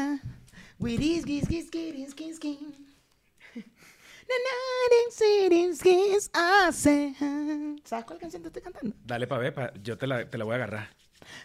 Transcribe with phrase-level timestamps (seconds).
[0.00, 0.20] na.
[0.84, 2.60] Gis, gis, gis, gis, gis.
[7.84, 8.94] ¿Sabes cuál canción te estoy cantando?
[9.04, 10.88] Dale para ver, pa- yo te la, te la voy a agarrar.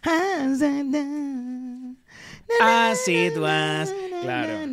[0.04, 1.04] Hace, na.
[1.04, 1.96] Na,
[2.60, 3.92] na, As it na, was.
[4.12, 4.66] na, Claro.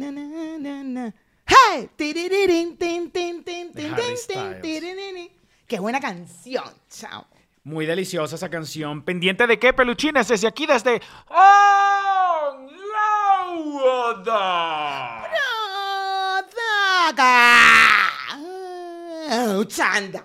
[5.67, 6.65] ¡Qué buena canción!
[6.91, 7.27] Chao.
[7.65, 9.03] Muy deliciosa esa canción.
[9.05, 10.29] ¿Pendiente de qué, peluchines?
[10.29, 11.01] Desde aquí, desde...
[11.29, 12.67] ¡Oh,
[13.52, 15.24] Lauda!
[16.56, 17.59] ¡Daga!
[19.31, 20.25] Oh, ¡Chanda!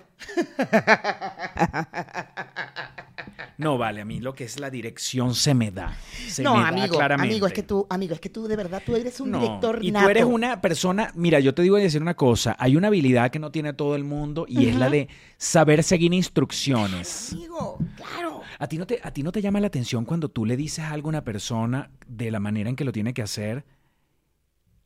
[3.58, 5.92] No, vale, a mí lo que es la dirección se me da.
[6.28, 7.32] Se no, me da amigo, claramente.
[7.32, 9.80] amigo, es que tú, amigo, es que tú de verdad, tú eres un No, director
[9.82, 10.04] y nato.
[10.06, 13.30] tú eres una persona, mira, yo te digo a decir una cosa, hay una habilidad
[13.32, 17.32] que no tiene todo el mundo y es la de saber seguir instrucciones.
[17.32, 18.42] Amigo, claro.
[18.58, 20.84] ¿A ti, no te, ¿A ti no te llama la atención cuando tú le dices
[20.84, 23.64] algo a una persona de la manera en que lo tiene que hacer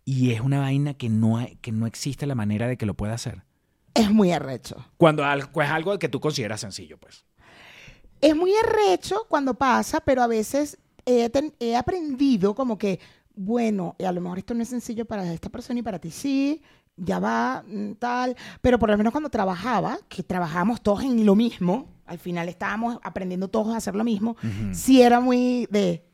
[0.04, 2.94] y es una vaina que no, hay- que no existe la manera de que lo
[2.94, 3.42] pueda hacer?
[3.94, 4.76] Es muy arrecho.
[4.96, 7.24] Cuando algo, es algo que tú consideras sencillo, pues.
[8.20, 13.00] Es muy arrecho cuando pasa, pero a veces he, ten- he aprendido como que,
[13.34, 16.62] bueno, a lo mejor esto no es sencillo para esta persona y para ti sí,
[16.96, 18.36] ya va, mm, tal.
[18.60, 22.98] Pero por lo menos cuando trabajaba, que trabajábamos todos en lo mismo, al final estábamos
[23.02, 24.36] aprendiendo todos a hacer lo mismo,
[24.72, 26.04] sí era muy de,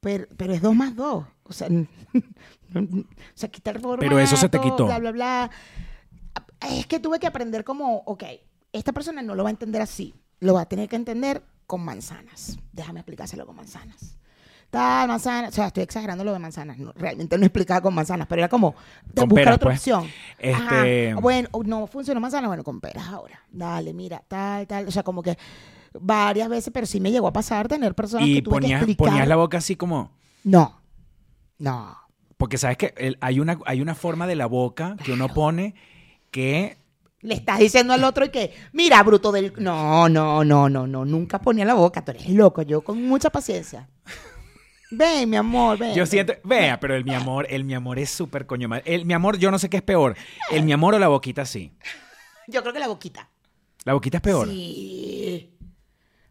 [0.00, 1.24] pero, pero es dos más dos.
[1.44, 1.68] O sea,
[2.74, 4.86] o sea, quitar el Pero eso se te formato, quitó.
[4.86, 5.50] Bla, bla, bla.
[6.70, 8.24] Es que tuve que aprender como, ok,
[8.72, 11.84] esta persona no lo va a entender así, lo va a tener que entender con
[11.84, 12.58] manzanas.
[12.72, 14.16] Déjame explicárselo con manzanas.
[14.70, 18.28] Tal, manzanas, o sea, estoy exagerando lo de manzanas, no, realmente no explicaba con manzanas,
[18.28, 19.78] pero era como de buscar peras, otra pues.
[19.80, 20.06] opción.
[20.38, 23.40] Este- Ajá, Bueno, no funcionó manzanas, bueno, con peras ahora.
[23.50, 25.36] Dale, mira, tal, tal, o sea, como que
[25.98, 28.80] varias veces, pero sí me llegó a pasar tener personas Y que tuve que ponías,
[28.82, 29.08] explicar.
[29.08, 30.12] ponías la boca así como...
[30.44, 30.80] No,
[31.58, 31.96] no.
[32.36, 35.74] Porque sabes que el- hay, una, hay una forma de la boca que uno pone
[36.30, 36.78] que
[37.22, 39.52] Le estás diciendo al otro y que, mira, bruto del...
[39.58, 43.30] No, no, no, no, no, nunca ponía la boca, tú eres loco, yo con mucha
[43.30, 43.88] paciencia.
[44.90, 45.94] Ven, mi amor, ven.
[45.94, 48.68] Yo siento, vea, pero el mi amor, el mi amor es súper coño.
[48.84, 50.16] El mi amor, yo no sé qué es peor.
[50.50, 51.72] El mi amor o la boquita sí.
[52.48, 53.28] Yo creo que la boquita.
[53.84, 54.48] La boquita es peor.
[54.48, 55.50] Sí.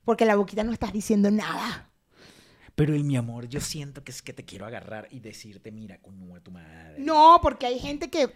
[0.03, 1.89] Porque la boquita no estás diciendo nada.
[2.75, 5.97] Pero el mi amor, yo siento que es que te quiero agarrar y decirte, mira,
[6.01, 6.95] coño de tu madre.
[6.97, 8.33] No, porque hay gente que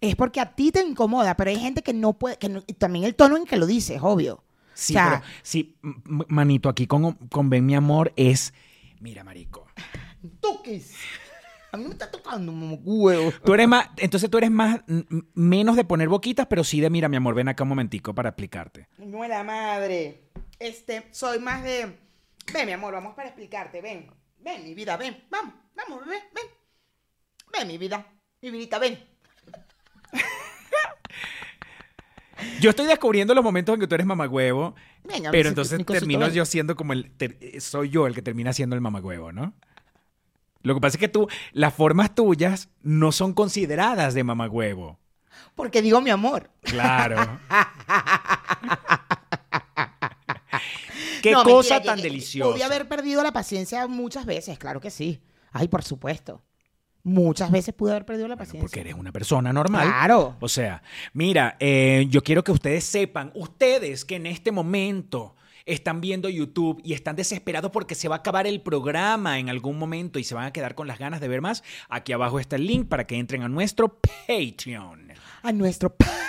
[0.00, 2.74] es porque a ti te incomoda, pero hay gente que no puede, que no- y
[2.74, 4.42] también el tono en que lo dices, obvio.
[4.74, 8.54] Sí, O sea, pero sí, manito, aquí con, con ven mi amor es,
[9.02, 9.66] mira, marico.
[10.40, 10.94] toques.
[11.72, 13.32] A mí me está tocando un huevo.
[13.44, 14.80] Tú eres más, entonces tú eres más,
[15.34, 18.28] menos de poner boquitas, pero sí de, mira, mi amor, ven acá un momentico para
[18.28, 18.88] explicarte.
[18.98, 20.30] No la madre.
[20.58, 21.98] Este, soy más de.
[22.52, 23.80] Ven, mi amor, vamos para explicarte.
[23.80, 25.24] Ven, ven, mi vida, ven.
[25.30, 26.44] Vamos, vamos, bebé, ven.
[27.52, 28.06] Ven, mi vida,
[28.42, 29.02] mi vidita, ven.
[32.60, 35.84] Yo estoy descubriendo los momentos en que tú eres mamagüevo, Ven, a ver pero entonces
[35.86, 39.54] termino yo siendo como el, ter- soy yo el que termina siendo el mamagüevo, ¿no?
[40.62, 44.98] Lo que pasa es que tú, las formas tuyas no son consideradas de mamagüevo.
[45.56, 46.50] Porque digo mi amor.
[46.62, 47.40] Claro.
[51.22, 52.50] Qué No, cosa mentira, tan que- que deliciosa.
[52.50, 55.20] Podía haber perdido la paciencia muchas veces, claro que sí.
[55.52, 56.42] Ay, por supuesto.
[57.04, 58.60] Muchas veces pude haber perdido la paciencia.
[58.60, 59.88] Porque eres una persona normal.
[59.88, 60.36] Claro.
[60.40, 60.82] O sea,
[61.12, 65.34] mira, eh, yo quiero que ustedes sepan, ustedes que en este momento
[65.66, 69.78] están viendo YouTube y están desesperados porque se va a acabar el programa en algún
[69.78, 72.56] momento y se van a quedar con las ganas de ver más, aquí abajo está
[72.56, 75.12] el link para que entren a nuestro Patreon.
[75.42, 76.22] A nuestro Patreon.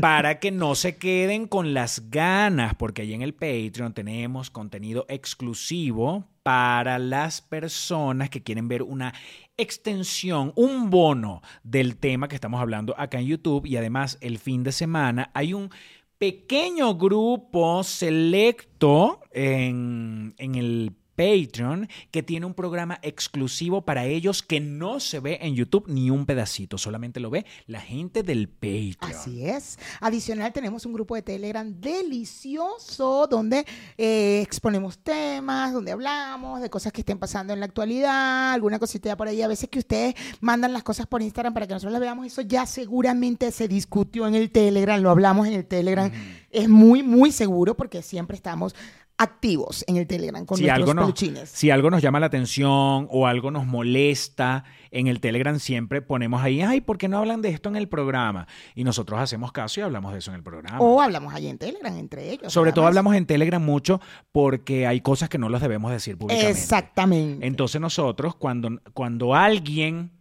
[0.00, 5.04] para que no se queden con las ganas, porque ahí en el Patreon tenemos contenido
[5.08, 9.12] exclusivo para las personas que quieren ver una
[9.58, 14.62] extensión, un bono del tema que estamos hablando acá en YouTube y además el fin
[14.62, 15.68] de semana hay un
[16.16, 24.60] pequeño grupo selecto en, en el Patreon que tiene un programa exclusivo para ellos que
[24.60, 28.96] no se ve en YouTube ni un pedacito, solamente lo ve la gente del Patreon.
[29.00, 29.80] Así es.
[30.00, 33.66] Adicional, tenemos un grupo de Telegram delicioso donde
[33.96, 39.16] eh, exponemos temas, donde hablamos de cosas que estén pasando en la actualidad, alguna cosita
[39.16, 39.42] por ahí.
[39.42, 42.42] A veces que ustedes mandan las cosas por Instagram para que nosotros las veamos, eso
[42.42, 46.12] ya seguramente se discutió en el Telegram, lo hablamos en el Telegram.
[46.50, 48.76] Es muy, muy seguro porque siempre estamos
[49.18, 53.08] activos en el Telegram con si nuestros algo, nos, si algo nos llama la atención
[53.10, 57.42] o algo nos molesta, en el Telegram siempre ponemos ahí, ay, ¿por qué no hablan
[57.42, 58.46] de esto en el programa?
[58.74, 60.78] Y nosotros hacemos caso y hablamos de eso en el programa.
[60.80, 62.52] O hablamos allí en Telegram entre ellos.
[62.52, 62.90] Sobre todo más.
[62.90, 64.00] hablamos en Telegram mucho
[64.30, 66.58] porque hay cosas que no las debemos decir públicamente.
[66.58, 67.46] Exactamente.
[67.46, 70.12] Entonces nosotros, cuando, cuando alguien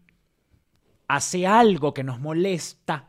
[1.08, 3.07] hace algo que nos molesta,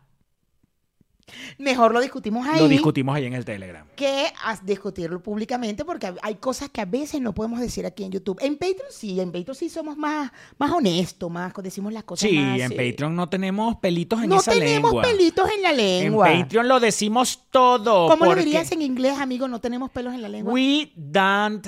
[1.59, 2.61] Mejor lo discutimos ahí.
[2.61, 3.87] lo discutimos ahí en el Telegram.
[3.97, 4.33] que
[4.65, 8.39] discutirlo públicamente porque hay cosas que a veces no podemos decir aquí en YouTube.
[8.41, 12.37] En Patreon sí, en Patreon sí somos más, más honestos, más decimos las cosas Sí,
[12.39, 15.03] más, en Patreon no tenemos pelitos en no esa tenemos lengua.
[15.03, 16.27] pelitos en la En lengua.
[16.29, 18.09] Patreon lo decimos todo.
[18.09, 19.49] ¿Cómo lo porque dirías en inglés, amigo?
[19.49, 20.53] No tenemos pelos en la lengua.
[20.53, 21.67] We don't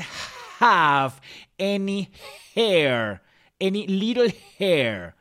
[0.60, 1.14] have
[1.58, 2.10] any
[2.54, 3.22] hair,
[3.60, 5.14] any little hair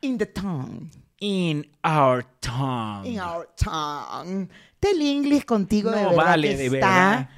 [0.00, 0.90] In the tongue.
[1.22, 3.06] In our tongue.
[3.06, 4.48] In our tongue.
[4.80, 6.78] Telinglis contigo de No, verdad vale, que de está.
[6.78, 7.28] verdad.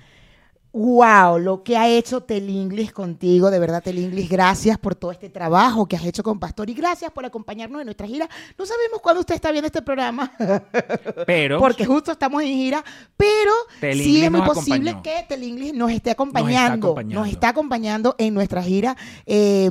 [0.76, 5.86] Wow, lo que ha hecho Telinglis contigo, de verdad Telinglis, gracias por todo este trabajo
[5.86, 8.28] que has hecho con Pastor y gracias por acompañarnos en nuestra gira.
[8.58, 10.32] No sabemos cuándo usted está viendo este programa,
[11.26, 12.84] Pero porque justo estamos en gira,
[13.16, 15.16] pero sí es muy nos posible acompañó.
[15.20, 17.20] que Telinglis nos esté acompañando, acompañando.
[17.20, 19.66] nos está acompañando en nuestra gira, eh,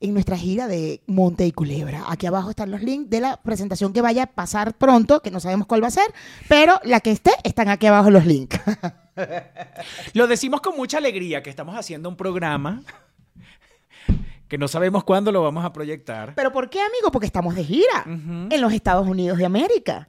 [0.00, 2.04] en nuestra gira de Monte y Culebra.
[2.08, 5.38] Aquí abajo están los links de la presentación que vaya a pasar pronto, que no
[5.38, 6.14] sabemos cuál va a ser,
[6.48, 8.58] pero la que esté, están aquí abajo los links.
[10.14, 12.82] lo decimos con mucha alegría que estamos haciendo un programa
[14.48, 16.34] que no sabemos cuándo lo vamos a proyectar.
[16.34, 17.10] ¿Pero por qué, amigo?
[17.10, 20.06] Porque estamos de gira en los Estados Unidos de América.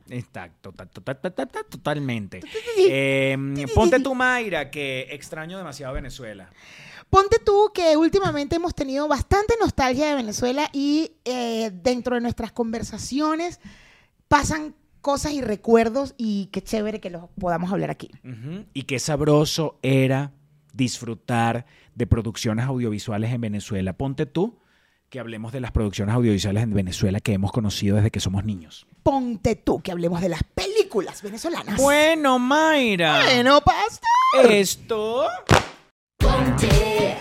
[0.61, 2.41] Total- total- total- totalmente.
[2.77, 3.37] Eh,
[3.73, 6.49] ponte tú, Mayra, que extraño demasiado Venezuela.
[7.09, 12.51] Ponte tú que últimamente hemos tenido bastante nostalgia de Venezuela y eh, dentro de nuestras
[12.51, 13.59] conversaciones
[14.27, 14.75] pasan
[15.05, 18.09] cosas y recuerdos y qué chévere que los podamos hablar aquí.
[18.73, 20.31] Y qué sabroso era
[20.73, 23.93] disfrutar de producciones audiovisuales en Venezuela.
[23.93, 24.57] Ponte tú
[25.11, 28.87] que hablemos de las producciones audiovisuales en Venezuela que hemos conocido desde que somos niños.
[29.03, 31.79] Ponte tú que hablemos de las películas venezolanas.
[31.79, 33.25] Bueno, Mayra.
[33.25, 34.07] Bueno, pasta.
[34.49, 35.27] Esto.
[36.17, 37.15] Ponte,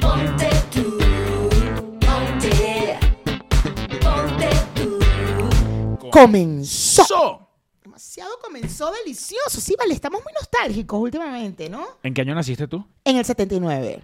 [0.00, 0.95] ponte tú,
[6.16, 7.04] Comenzó.
[7.04, 7.48] So.
[7.84, 9.60] Demasiado comenzó delicioso.
[9.60, 11.84] Sí, vale, estamos muy nostálgicos últimamente, ¿no?
[12.02, 12.82] ¿En qué año naciste tú?
[13.04, 14.02] En el 79.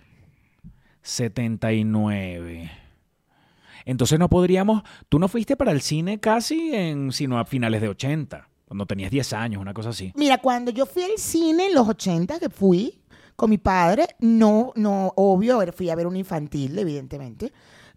[1.00, 2.70] 79.
[3.87, 4.82] Entonces no podríamos.
[5.09, 9.11] Tú no fuiste para el cine casi en, sino a finales de 80, cuando tenías
[9.11, 10.12] 10 años, una cosa así.
[10.14, 13.00] Mira, cuando yo fui al cine en los 80, que fui
[13.37, 17.53] con mi padre, no, no, obvio, fui a ver un infantil, evidentemente.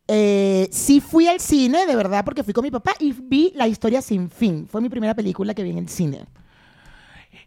[0.08, 3.68] Eh, sí fui al cine, de verdad, porque fui con mi papá y vi La
[3.68, 4.68] historia sin fin.
[4.68, 6.26] Fue mi primera película que vi en el cine.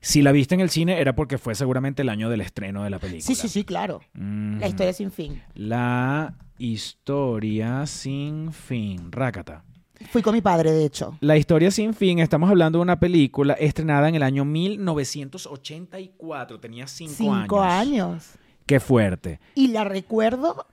[0.00, 2.90] Si la viste en el cine era porque fue seguramente el año del estreno de
[2.90, 3.26] la película.
[3.26, 4.00] Sí, sí, sí, claro.
[4.14, 4.60] Mm.
[4.60, 5.43] La historia sin fin.
[5.55, 9.10] La historia sin fin.
[9.10, 9.64] Rácata.
[10.10, 11.19] Fui con mi padre, de hecho.
[11.20, 16.60] La historia sin fin, estamos hablando de una película estrenada en el año 1984.
[16.60, 17.40] Tenía 5 años.
[17.43, 18.28] Cinco años.
[18.64, 19.40] Qué fuerte.
[19.55, 20.66] Y la recuerdo,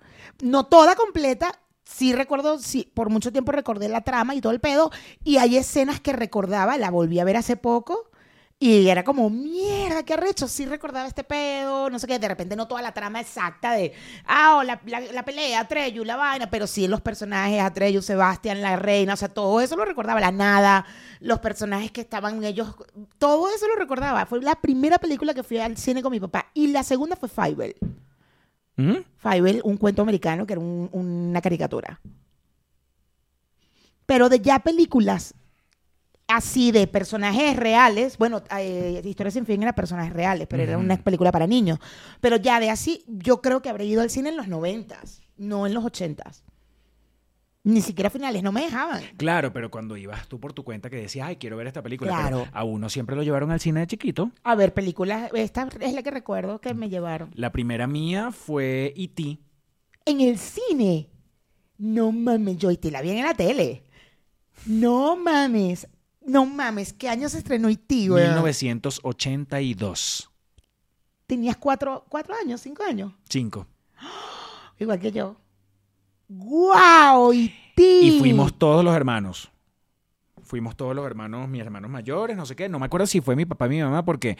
[0.43, 1.59] no toda completa.
[1.85, 4.91] Sí recuerdo, sí, por mucho tiempo recordé la trama y todo el pedo.
[5.23, 8.09] Y hay escenas que recordaba, la volví a ver hace poco.
[8.57, 10.47] Y era como, mierda, qué arrecho.
[10.47, 12.17] Sí recordaba este pedo, no sé qué.
[12.19, 13.93] De repente no toda la trama exacta de,
[14.25, 16.49] ah, la, la, la pelea, Atreyu, la vaina.
[16.49, 19.13] Pero sí los personajes, Atreyu, Sebastián, la reina.
[19.13, 20.21] O sea, todo eso lo recordaba.
[20.21, 20.85] La nada,
[21.19, 22.75] los personajes que estaban ellos.
[23.19, 24.25] Todo eso lo recordaba.
[24.25, 26.47] Fue la primera película que fui al cine con mi papá.
[26.53, 27.75] Y la segunda fue Fievel.
[28.77, 28.95] ¿Mm?
[29.17, 31.99] Fievel, un cuento americano que era un- una caricatura.
[34.05, 35.33] Pero de ya películas
[36.27, 40.97] así de personajes reales, bueno, eh, Historia sin fin era personajes reales, pero era una
[40.97, 41.79] película para niños.
[42.21, 45.65] Pero ya de así, yo creo que habré ido al cine en los noventas, no
[45.67, 46.43] en los ochentas.
[47.65, 49.01] Ni siquiera finales, no me dejaban.
[49.17, 52.11] Claro, pero cuando ibas tú por tu cuenta que decías, ay, quiero ver esta película.
[52.11, 52.43] Claro.
[52.45, 54.29] pero a uno siempre lo llevaron al cine de chiquito.
[54.43, 57.31] A ver, películas, esta es la que recuerdo que me llevaron.
[57.33, 59.39] La primera mía fue E.T.
[60.05, 61.09] En el cine.
[61.79, 63.81] No mames, yo te la vi en la tele.
[64.67, 65.87] No mames.
[66.23, 68.27] No mames, ¿qué año se estrenó IT, güey?
[68.27, 70.29] 1982.
[71.25, 73.11] Tenías cuatro, cuatro años, cinco años.
[73.27, 73.65] Cinco.
[74.79, 75.37] Igual que yo.
[76.27, 77.33] ¡Guau!
[77.33, 77.79] IT.
[77.79, 79.51] Y fuimos todos los hermanos.
[80.43, 82.69] Fuimos todos los hermanos, mis hermanos mayores, no sé qué.
[82.69, 84.37] No me acuerdo si fue mi papá o mi mamá, porque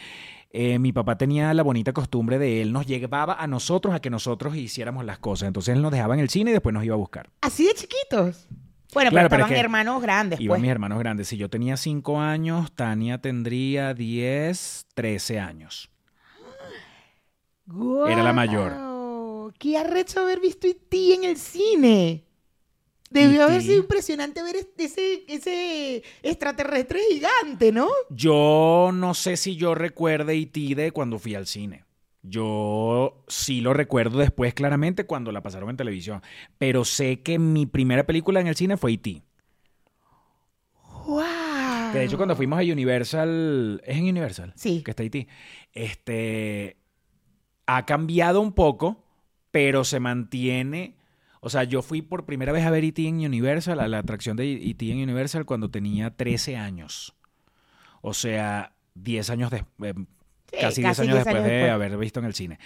[0.50, 4.08] eh, mi papá tenía la bonita costumbre de él nos llevaba a nosotros a que
[4.08, 5.48] nosotros hiciéramos las cosas.
[5.48, 7.28] Entonces él nos dejaba en el cine y después nos iba a buscar.
[7.40, 8.46] Así de chiquitos.
[8.94, 10.62] Bueno, Claro, pero pero es estaban que hermanos grandes, Iban pues.
[10.62, 11.26] mis hermanos grandes.
[11.28, 15.90] Si yo tenía cinco años, Tania tendría 10, 13 años.
[18.08, 18.85] Era la mayor.
[19.58, 21.14] ¡Qué arrecho haber visto E.T.
[21.14, 22.24] en el cine!
[23.10, 23.66] Debió haber E.T..
[23.66, 27.88] sido impresionante ver es- ese, ese extraterrestre gigante, ¿no?
[28.10, 30.74] Yo no sé si yo recuerde E.T.
[30.74, 31.84] de cuando fui al cine.
[32.22, 36.22] Yo sí lo recuerdo después claramente cuando la pasaron en televisión.
[36.58, 39.22] Pero sé que mi primera película en el cine fue E.T.
[41.06, 41.22] ¡Wow!
[41.92, 44.52] Que de hecho cuando fuimos a Universal, ¿es en Universal?
[44.56, 44.82] Sí.
[44.82, 45.28] Que está Haití.
[45.72, 46.76] Este,
[47.66, 49.04] ha cambiado un poco,
[49.56, 50.96] pero se mantiene...
[51.40, 53.08] O sea, yo fui por primera vez a ver E.T.
[53.08, 54.90] en Universal, a la atracción de E.T.
[54.90, 57.14] en Universal cuando tenía 13 años.
[58.02, 59.94] O sea, 10 años después...
[59.96, 61.72] Sí, casi 10 casi años 10 después años de después.
[61.72, 62.58] haber visto en el cine.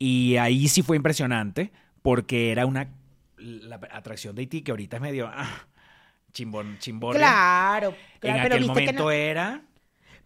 [0.00, 1.70] Y ahí sí fue impresionante
[2.02, 2.88] porque era una
[3.36, 4.64] la atracción de E.T.
[4.64, 5.48] que ahorita es medio ah,
[6.32, 7.16] chimbón, chimbón.
[7.16, 9.62] Claro, En claro, pero aquel que momento no- era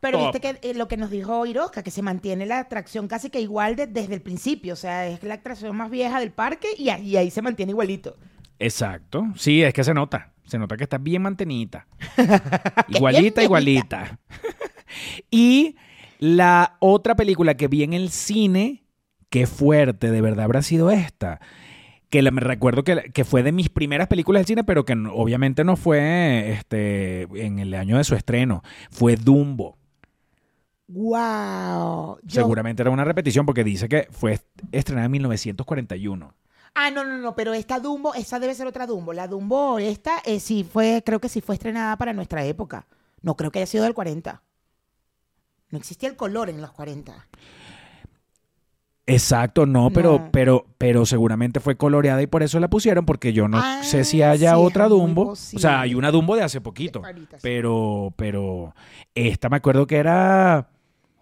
[0.00, 0.32] Pero Top.
[0.34, 3.40] viste que eh, lo que nos dijo Iroska, que se mantiene la atracción casi que
[3.40, 4.74] igual de- desde el principio.
[4.74, 8.16] O sea, es la atracción más vieja del parque y ahí, ahí se mantiene igualito.
[8.58, 9.24] Exacto.
[9.36, 10.32] Sí, es que se nota.
[10.44, 11.86] Se nota que está bien mantenida.
[12.88, 14.18] Igualita, igualita.
[15.30, 15.76] y
[16.18, 18.84] la otra película que vi en el cine,
[19.30, 21.40] qué fuerte, de verdad habrá sido esta.
[22.10, 24.94] Que la- me recuerdo que, que fue de mis primeras películas del cine, pero que
[24.94, 28.62] no- obviamente no fue este, en el año de su estreno.
[28.90, 29.76] Fue Dumbo.
[30.88, 32.18] ¡Wow!
[32.22, 34.40] Yo- Seguramente era una repetición porque dice que fue
[34.72, 36.32] estrenada en 1941.
[36.74, 39.12] Ah, no, no, no, pero esta Dumbo, esa debe ser otra Dumbo.
[39.12, 42.86] La Dumbo, esta, eh, sí fue, creo que sí fue estrenada para nuestra época.
[43.22, 44.42] No creo que haya sido del 40.
[45.70, 47.26] No existía el color en los 40.
[49.08, 50.28] Exacto, no, pero, No.
[50.32, 54.04] pero, pero seguramente fue coloreada y por eso la pusieron, porque yo no Ah, sé
[54.04, 55.30] si haya sí, otra Dumbo.
[55.30, 57.02] O sea, hay una Dumbo de hace poquito.
[57.40, 58.74] Pero, pero
[59.14, 60.68] esta me acuerdo que era.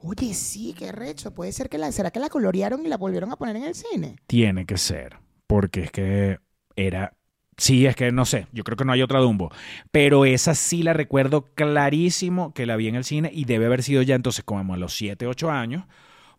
[0.07, 1.33] Oye, sí, qué recho.
[1.33, 3.75] Puede ser que la, ¿será que la colorearon y la volvieron a poner en el
[3.75, 4.17] cine?
[4.27, 5.17] Tiene que ser.
[5.47, 6.41] Porque es que
[6.77, 7.15] era.
[7.57, 8.47] Sí, es que no sé.
[8.53, 9.51] Yo creo que no hay otra Dumbo.
[9.91, 13.83] Pero esa sí la recuerdo clarísimo que la vi en el cine y debe haber
[13.83, 15.85] sido ya entonces como a los 7, 8 años.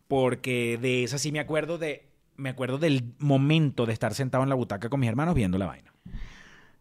[0.07, 2.11] Porque de esa sí me acuerdo de.
[2.37, 5.65] Me acuerdo del momento de estar sentado en la butaca con mis hermanos viendo la
[5.65, 5.91] vaina.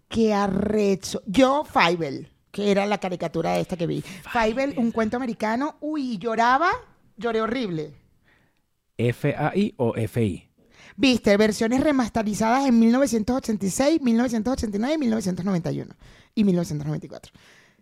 [0.09, 1.23] Qué arrecho.
[1.27, 4.03] Yo, Fievel, que era la caricatura esta que vi.
[4.33, 5.77] Fievel, un cuento americano.
[5.81, 6.71] Uy, lloraba,
[7.17, 7.93] lloré horrible.
[8.97, 10.49] ¿FAI o FI?
[10.97, 15.95] Viste, versiones remasterizadas en 1986, 1989, 1991
[16.37, 17.33] y 1994.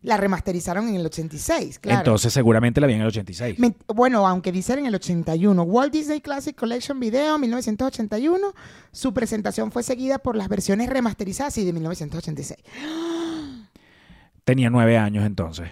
[0.00, 1.98] La remasterizaron en el 86, claro.
[2.00, 3.58] Entonces seguramente la vi en el 86.
[3.60, 5.62] Me- bueno, aunque dice en el 81.
[5.62, 8.54] Walt Disney Classic Collection Video 1981.
[8.90, 12.58] Su presentación fue seguida por las versiones remasterizadas y de 1986.
[14.44, 15.70] Tenía nueve años entonces.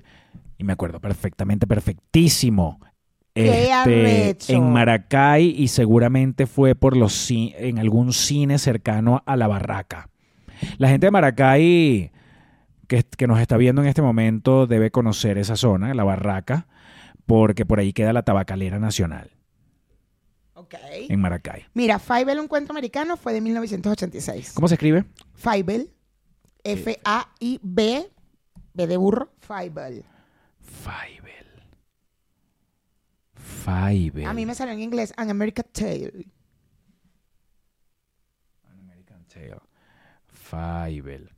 [0.58, 2.80] Y me acuerdo perfectamente, perfectísimo.
[3.34, 9.46] ¡Qué Este, en Maracay y seguramente fue por los en algún cine cercano a la
[9.46, 10.10] barraca.
[10.78, 12.10] La gente de Maracay
[12.88, 16.66] que, que nos está viendo en este momento debe conocer esa zona, la barraca,
[17.24, 19.30] porque por ahí queda la tabacalera nacional,
[20.54, 20.74] Ok.
[21.08, 21.66] en Maracay.
[21.72, 24.52] Mira, Fievel, un cuento americano, fue de 1986.
[24.54, 25.04] ¿Cómo se escribe?
[25.34, 25.92] Fievel,
[26.64, 28.10] F-A-I-B,
[28.74, 30.04] B de burro, Fievel.
[30.60, 31.46] Fievel.
[33.34, 34.26] Fievel.
[34.26, 36.26] A mí me salió en inglés, An American Tale.
[38.80, 39.56] American Tail.
[40.28, 41.30] Fievel.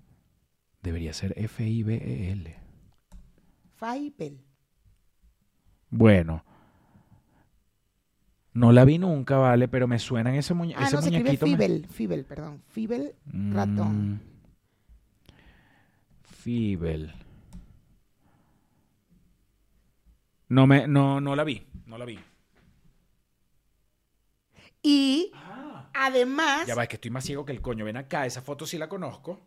[0.82, 2.56] Debería ser F-I-B-E-L.
[3.76, 4.40] Fievel.
[5.90, 6.44] Bueno.
[8.54, 11.22] No la vi nunca, vale, pero me suena ese, muñe Ah, ese no, se escribe
[11.30, 11.46] muñequito.
[12.08, 12.62] me- perdón.
[12.68, 13.14] Fievel,
[13.52, 14.12] ratón.
[14.12, 14.20] Mm.
[16.22, 17.14] Fievel.
[20.52, 22.18] No me, no, no la vi, no la vi.
[24.82, 25.32] Y
[25.94, 27.84] además, Ya va, es que estoy más ciego que el coño.
[27.84, 29.40] Ven acá, esa foto sí la conozco.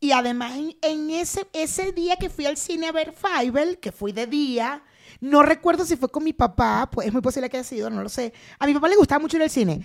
[0.00, 3.90] y además en, en ese, ese día que fui al cine a ver Fievel, que
[3.90, 4.84] fui de día,
[5.20, 8.00] no recuerdo si fue con mi papá, pues es muy posible que haya sido, no
[8.02, 8.32] lo sé.
[8.60, 9.84] A mi papá le gustaba mucho ir al cine.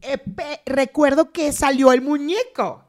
[0.00, 2.84] Eh, pe- recuerdo que salió el muñeco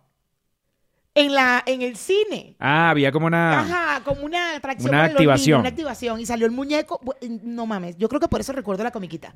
[1.16, 2.56] en, la, en el cine.
[2.60, 3.60] Ah, había como una.
[3.62, 4.90] Ajá, como una atracción.
[4.90, 5.46] Una para los activación.
[5.48, 6.20] niños, una activación.
[6.20, 7.00] Y salió el muñeco.
[7.04, 9.34] Bu- No mames, yo creo que por eso recuerdo la comiquita.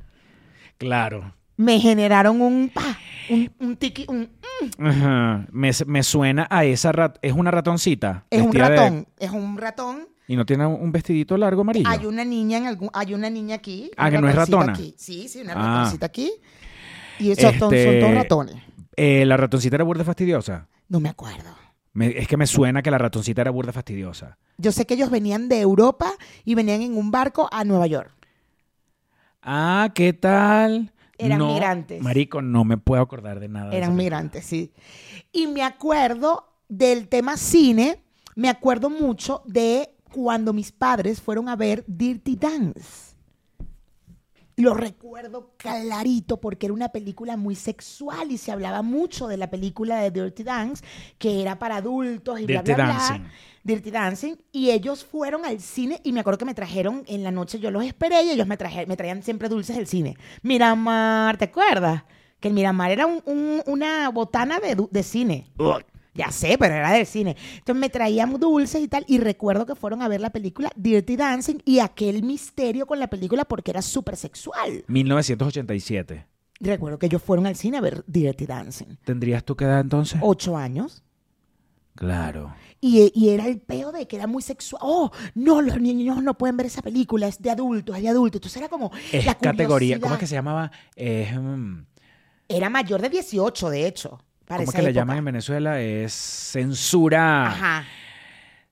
[0.78, 1.34] Claro.
[1.56, 2.70] Me generaron un.
[2.70, 2.98] pa,
[3.30, 4.06] un, un tiki.
[4.08, 4.30] un-
[4.80, 5.46] Ajá.
[5.52, 7.18] Me, me suena a esa rat.
[7.22, 8.26] Es una ratoncita.
[8.30, 9.08] es un vestida de- ratón.
[9.20, 10.08] Es un ratón.
[10.28, 11.88] y no tiene un vestidito largo amarillo.
[11.90, 12.90] Hay una niña en algún.
[12.94, 13.90] Hay una niña aquí.
[13.98, 14.74] Ah, una que no es ratoncita ratona.
[14.74, 14.96] aquí.
[14.98, 15.78] Sí, sí, una Ah.
[15.78, 16.32] ratoncita aquí.
[17.20, 18.56] Y esos son, Este- todos ratones.
[18.96, 20.68] Eh, la ratoncita era burda fastidiosa.
[20.90, 21.50] No me acuerdo.
[21.98, 24.38] Me- es que me suena que la ratoncita era burda fastidiosa.
[24.60, 26.12] Yo sé que ellos venían de Europa
[26.46, 28.12] y venían en un barco a Nueva York.
[29.42, 30.94] Ah, ¿qué tal?
[31.18, 32.04] Eran No, migrantes.
[32.04, 33.74] Marico, no me puedo acordar de nada.
[33.74, 34.72] Eran migrantes, sí.
[35.32, 38.04] Y me acuerdo del tema cine,
[38.36, 43.07] me acuerdo mucho de cuando mis padres fueron a ver Dirty Dance.
[44.60, 49.52] Lo recuerdo clarito porque era una película muy sexual y se hablaba mucho de la
[49.52, 50.84] película de Dirty Dance,
[51.20, 52.94] que era para adultos y Dirty bla, bla, bla.
[52.96, 53.24] Dancing.
[53.64, 54.36] Dirty Dancing.
[54.52, 57.70] Y ellos fueron al cine y me acuerdo que me trajeron en la noche, yo
[57.70, 60.18] los esperé y ellos me, traje- me traían siempre dulces del cine.
[60.42, 62.04] Miramar, ¿te acuerdas?
[62.40, 65.52] Que el Miramar era un- un- una botana de, de cine.
[66.18, 67.36] Ya sé, pero era del cine.
[67.60, 69.06] Entonces me traían dulces y tal.
[69.08, 73.08] Y recuerdo que fueron a ver la película Dirty Dancing y aquel misterio con la
[73.08, 74.84] película porque era súper sexual.
[74.88, 76.26] 1987.
[76.60, 78.98] Recuerdo que ellos fueron al cine a ver Dirty Dancing.
[79.06, 80.20] ¿Tendrías tú qué edad entonces?
[80.24, 81.04] Ocho años.
[81.96, 82.54] Claro.
[82.80, 84.82] Y, y era el peo de que era muy sexual.
[84.84, 88.40] Oh, no, los niños no pueden ver esa película, es de adultos, es de adultos.
[88.40, 88.92] Entonces era como.
[89.12, 90.00] Es la categoría.
[90.00, 90.72] ¿Cómo es que se llamaba?
[90.96, 91.80] Mm,
[92.48, 94.20] Era mayor de 18, de hecho.
[94.48, 95.02] Para ¿Cómo que le época.
[95.02, 95.82] llaman en Venezuela?
[95.82, 97.48] Es censura.
[97.48, 97.86] Ajá.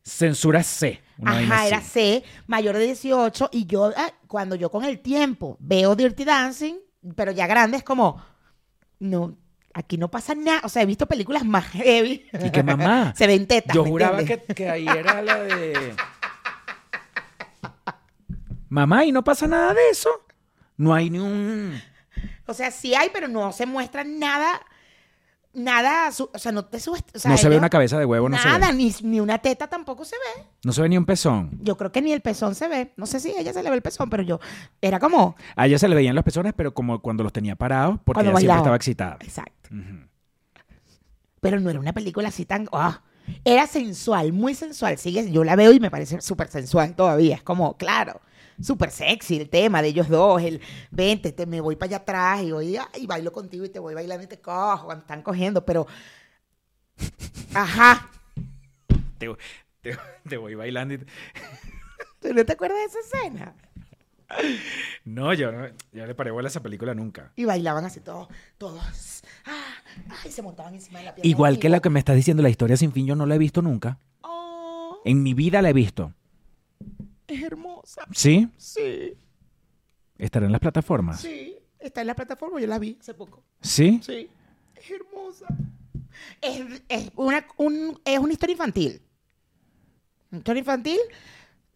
[0.02, 1.02] Censura C.
[1.24, 1.82] Ajá, era.
[1.82, 3.50] C, mayor de 18.
[3.52, 6.76] Y yo, ah, cuando yo con el tiempo veo Dirty Dancing,
[7.16, 8.24] pero ya grande, es como.
[9.00, 9.38] No,
[9.74, 10.62] aquí no pasa nada.
[10.64, 12.26] O sea, he visto películas más heavy.
[12.42, 13.14] Y que mamá.
[13.18, 13.76] Se ven tetas.
[13.76, 15.94] Yo ¿me juraba que, que ahí era la de.
[18.70, 20.10] Mamá, y no pasa nada de eso.
[20.78, 21.82] No hay ni un.
[22.46, 24.62] O sea, sí hay, pero no se muestra nada.
[25.56, 28.06] Nada, su- o sea, no te subes- o sea, no se ve una cabeza de
[28.06, 28.78] huevo, no Nada, se ve.
[28.78, 30.44] ni, ni una teta tampoco se ve.
[30.64, 31.52] No se ve ni un pezón.
[31.62, 32.92] Yo creo que ni el pezón se ve.
[32.98, 34.40] No sé si a ella se le ve el pezón, pero yo.
[34.82, 35.36] Era como.
[35.56, 38.32] A ella se le veían los pezones, pero como cuando los tenía parados, porque Cuando
[38.32, 38.64] ella siempre bailaba.
[38.66, 39.18] estaba excitada.
[39.22, 39.70] Exacto.
[41.42, 42.68] Pero no era una película así tan.
[42.72, 43.02] ah.
[43.44, 44.98] Era sensual, muy sensual.
[44.98, 47.36] Sigue, yo la veo y me parece súper sensual todavía.
[47.36, 48.22] Es como, claro,
[48.62, 50.42] súper sexy el tema de ellos dos.
[50.42, 53.80] El vente, te, me voy para allá atrás y voy y bailo contigo y te
[53.80, 55.66] voy bailando y te cojo cuando están cogiendo.
[55.66, 55.88] Pero.
[57.54, 58.10] Ajá.
[59.18, 59.30] Te,
[59.82, 60.98] te- te voy bailando y...
[62.20, 63.56] ¿Tú no te acuerdas de esa escena?
[65.04, 67.32] No, yo no, yo le paré bola a esa película nunca.
[67.36, 69.24] Y bailaban así todos, todos.
[69.46, 69.76] Ah,
[70.24, 71.30] ay, se montaban encima de la pierna.
[71.30, 73.38] Igual que la que me estás diciendo, la historia sin fin, yo no la he
[73.38, 74.00] visto nunca.
[74.22, 76.12] Oh, En mi vida la he visto.
[77.28, 78.04] Es hermosa.
[78.14, 78.48] ¿Sí?
[78.58, 79.18] Sí,
[80.18, 81.22] Estará en las plataformas.
[81.22, 81.56] sí.
[81.80, 83.44] Está en la plataforma, yo la vi hace poco.
[83.62, 84.00] ¿Sí?
[84.04, 84.28] Sí,
[84.76, 85.46] es hermosa.
[86.42, 89.02] Es, es una, un- es una historia infantil.
[90.32, 90.98] Una historia infantil.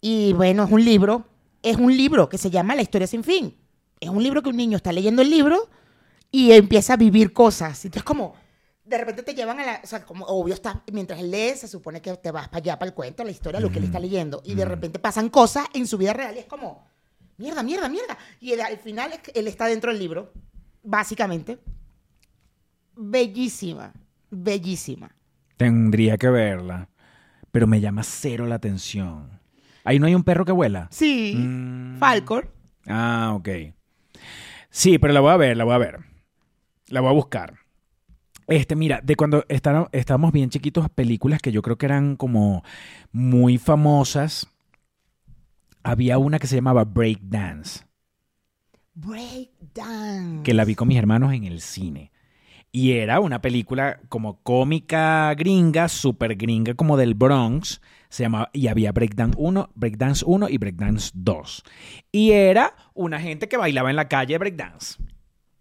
[0.01, 1.27] Y bueno, es un libro.
[1.61, 3.55] Es un libro que se llama La historia sin fin.
[3.99, 5.69] Es un libro que un niño está leyendo el libro
[6.31, 7.85] y empieza a vivir cosas.
[7.85, 8.33] Entonces, como
[8.89, 9.81] de repente te llevan a la.
[9.83, 12.79] O sea, como obvio, está, mientras él lee, se supone que te vas para allá,
[12.79, 14.41] para el cuento, la historia, lo que él está leyendo.
[14.43, 16.87] Y de repente pasan cosas en su vida real y es como.
[17.37, 18.17] Mierda, mierda, mierda.
[18.41, 20.33] Y él- al final es que él está dentro del libro,
[20.83, 21.57] básicamente.
[22.95, 23.93] Bellísima,
[24.29, 25.15] bellísima.
[25.57, 26.89] Tendría que verla.
[27.51, 29.39] Pero me llama cero la atención.
[29.83, 30.87] Ahí no hay un perro que vuela.
[30.91, 31.97] Sí, Mm.
[31.99, 32.53] Falcor.
[32.87, 33.49] Ah, ok.
[34.69, 35.99] Sí, pero la voy a ver, la voy a ver.
[36.87, 37.58] La voy a buscar.
[38.49, 42.63] Este, mira, de cuando estábamos, estábamos bien chiquitos, películas que yo creo que eran como
[43.11, 44.47] muy famosas.
[45.83, 47.85] Había una que se llamaba Breakdance,
[48.93, 50.43] Breakdown.
[50.43, 52.11] que la vi con mis hermanos en el cine.
[52.71, 57.81] Y era una película como cómica gringa, súper gringa, como del Bronx.
[58.09, 61.63] Se llamaba, y había Breakdance 1, Breakdance 1 y Breakdance 2.
[62.11, 64.97] Y era una gente que bailaba en la calle Breakdance.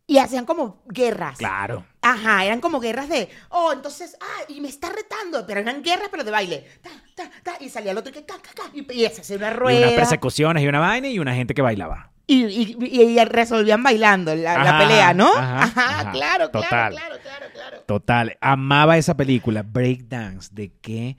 [0.07, 1.39] Y hacían como guerras.
[1.39, 1.85] Claro.
[2.11, 6.09] Ajá, eran como guerras de, oh, entonces, ah, y me está retando, pero eran guerras,
[6.11, 6.67] pero de baile.
[6.83, 9.21] Ta, ta, ta, y salía el otro y que, ca, ca, ca, y, y se
[9.21, 9.79] hacía una Y rueda.
[9.89, 12.11] unas persecuciones y una vaina y una gente que bailaba.
[12.27, 15.29] Y, y- y- y resolvían bailando la, pelea, ¿no?
[15.35, 16.11] ajá, Ajá, ajá.
[16.13, 16.93] claro, Total.
[16.93, 17.81] claro, claro, claro, claro.
[17.87, 18.37] Total.
[18.43, 19.63] Amaba esa película.
[19.63, 20.51] Breakdance.
[20.53, 21.17] ¿De qué?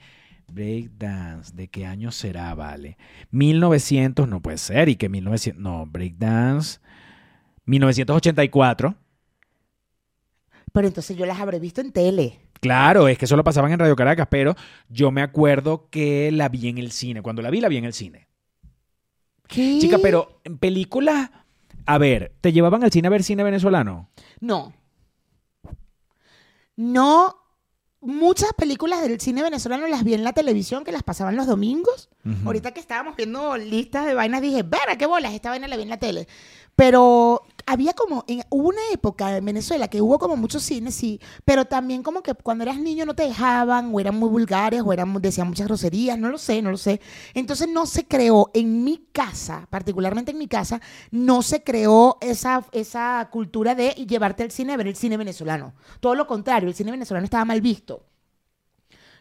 [0.48, 1.52] Breakdance.
[1.56, 2.98] ¿De qué año será, vale?
[3.32, 4.88] 1900, no puede ser.
[4.90, 5.60] ¿Y que 1900?
[5.62, 6.80] No, Breakdance.
[7.66, 8.96] 1984.
[10.72, 12.40] Pero entonces yo las habré visto en tele.
[12.60, 14.56] Claro, es que eso lo pasaban en Radio Caracas, pero
[14.90, 17.22] yo me acuerdo que la vi en el cine.
[17.22, 18.28] Cuando la vi, la vi en el cine.
[19.48, 19.80] ¿Qué?
[19.80, 21.32] Chica, pero en películas.
[21.86, 24.10] A ver, ¿te llevaban al cine a ver cine venezolano?
[24.40, 24.74] No.
[26.76, 27.36] No.
[28.02, 32.10] Muchas películas del cine venezolano las vi en la televisión que las pasaban los domingos.
[32.46, 35.84] Ahorita que estábamos viendo listas de vainas dije, verá qué bolas, esta vaina la vi
[35.84, 36.28] en la tele.
[36.76, 41.22] Pero había como, en, hubo una época en Venezuela que hubo como muchos cines, sí,
[41.46, 44.92] pero también como que cuando eras niño no te dejaban, o eran muy vulgares, o
[44.92, 47.00] eran, decían muchas groserías, no lo sé, no lo sé.
[47.36, 52.66] Entonces no se creó en mi casa, particularmente en mi casa, no se creó esa,
[52.72, 55.76] esa cultura de llevarte al cine a ver el cine venezolano.
[56.00, 58.09] Todo lo contrario, el cine venezolano estaba mal visto.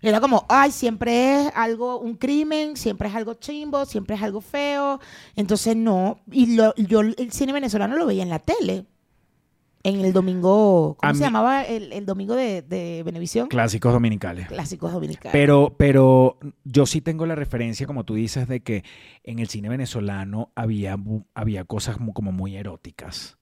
[0.01, 4.41] Era como, ay, siempre es algo, un crimen, siempre es algo chimbo, siempre es algo
[4.41, 5.01] feo.
[5.37, 6.21] Entonces no.
[6.31, 8.85] Y lo- yo el cine venezolano lo veía en la tele.
[9.85, 13.47] En el domingo, ¿cómo A se mí- llamaba el, el domingo de, de Venevisión?
[13.49, 14.49] Clásicos dominicales.
[14.49, 15.33] Clásicos dominicanos.
[15.33, 18.83] Pero, pero yo sí tengo la referencia, como tú dices, de que
[19.23, 20.97] en el cine venezolano había,
[21.33, 23.39] había cosas como, como muy eróticas.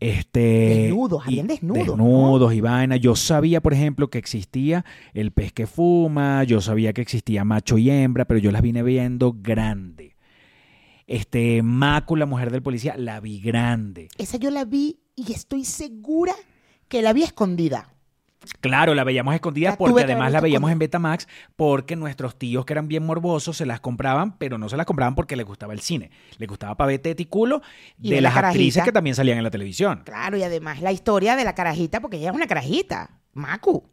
[0.00, 2.04] Este, Desnudos, habían desnudos, ¿no?
[2.04, 2.96] Desnudos y vaina.
[2.96, 4.84] Yo sabía, por ejemplo, que existía
[5.14, 8.82] el pez que fuma, yo sabía que existía macho y hembra, pero yo las vine
[8.82, 10.16] viendo grande.
[11.06, 14.08] Este, Macu, la mujer del policía, la vi grande.
[14.18, 16.34] Esa yo la vi y estoy segura
[16.86, 17.94] que la vi escondida.
[18.60, 20.72] Claro, la veíamos escondida La porque además la veíamos escondida.
[20.72, 24.76] en Betamax porque nuestros tíos que eran bien morbosos se las compraban, pero no se
[24.76, 26.10] las compraban porque les gustaba el cine.
[26.38, 27.62] Les gustaba pa' ver teta y culo
[28.00, 30.02] Y de de la las actrices que también salían en la televisión.
[30.04, 33.10] Claro, y además la historia de la carajita, porque ella es una carajita.
[33.34, 33.84] Macu.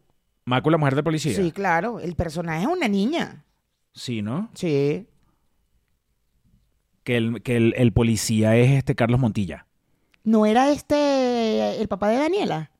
[0.44, 1.34] Macu, la mujer del policía.
[1.34, 2.00] Sí, claro.
[2.00, 3.44] El personaje es una niña.
[3.92, 4.50] Sí, ¿no?
[4.54, 5.06] Sí.
[7.04, 9.66] Que el, que el, el policía es este Carlos Montilla.
[10.24, 12.70] ¿No era este el papá de Daniela?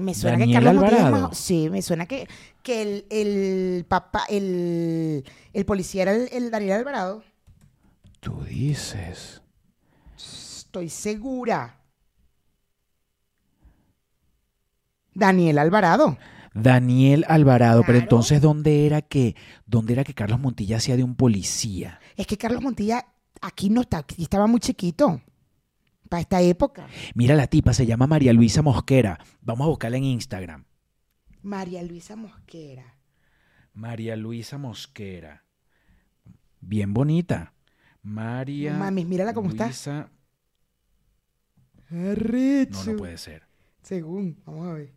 [0.00, 1.28] Me suena que ¿Daniel Carlos Alvarado?
[1.28, 2.26] más- Sí, me suena que,
[2.62, 7.22] que el, el papá, el, el policía era el, el Daniel Alvarado.
[8.20, 9.42] Tú dices.
[10.16, 11.76] Estoy segura.
[15.14, 16.16] Daniel Alvarado.
[16.54, 19.36] Daniel Alvarado, pero entonces ¿dónde era que
[19.66, 22.00] dónde era que Carlos Montilla hacía de un policía?
[22.16, 23.06] Es que Carlos Montilla
[23.40, 25.20] aquí no está, aquí estaba muy chiquito.
[26.10, 26.88] Para esta época.
[27.14, 29.16] Mira la tipa, se llama María Luisa Mosquera.
[29.42, 30.64] Vamos a buscarla en Instagram.
[31.40, 32.96] María Luisa Mosquera.
[33.74, 35.44] María Luisa Mosquera.
[36.60, 37.54] Bien bonita.
[38.02, 39.66] María No mames, mírala cómo está.
[39.66, 40.10] Luisa-
[41.92, 42.84] Arrecho.
[42.86, 43.44] No, no puede ser.
[43.82, 44.92] Según, vamos a ver.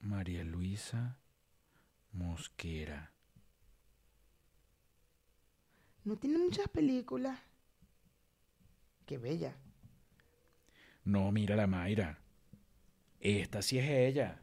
[0.00, 1.18] María Luisa
[2.12, 3.14] Mosquera.
[6.04, 7.38] No tiene muchas películas.
[9.06, 9.54] Qué bella.
[11.04, 12.18] No, mira la Mayra.
[13.20, 14.40] Esta sí es ella.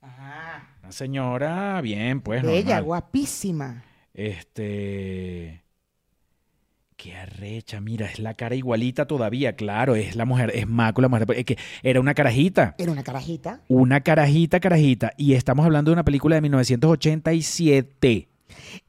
[0.00, 0.76] Ajá.
[0.82, 2.42] Una señora, bien, pues.
[2.42, 2.84] bella, normal.
[2.84, 3.84] guapísima.
[4.14, 5.62] Este.
[6.96, 11.08] Qué arrecha, mira, es la cara igualita todavía, claro, es la mujer, es Maco, la
[11.08, 11.26] mujer.
[11.36, 12.76] Es que era una carajita.
[12.78, 13.60] Era una carajita.
[13.68, 15.12] Una carajita, carajita.
[15.16, 18.28] Y estamos hablando de una película de 1987.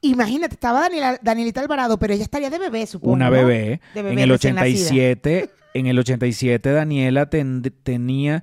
[0.00, 3.12] Imagínate, estaba Daniela, Danielita Alvarado, pero ella estaría de bebé, supongo.
[3.14, 3.32] Una ¿no?
[3.32, 3.80] bebé.
[3.94, 4.86] De bebé en el recién nacida.
[4.86, 8.42] 87, en el 87 Daniela ten- tenía,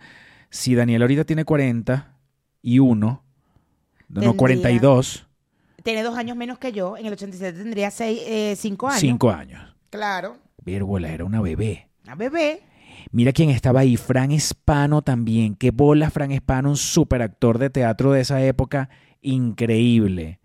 [0.49, 3.23] si Daniela ahorita tiene 41,
[4.09, 5.27] no, Tendría- 42,
[5.83, 6.95] Tiene dos años menos que yo.
[6.97, 8.99] En el 87 tendría seis, eh, cinco años.
[8.99, 9.75] 5 años.
[9.89, 10.37] Claro.
[10.63, 11.87] Vérbola, era una bebé.
[12.03, 12.61] Una bebé.
[13.11, 15.55] Mira quién estaba ahí, Fran Espano también.
[15.55, 18.89] Qué bola Fran Espano, un super actor de teatro de esa época,
[19.21, 20.39] increíble.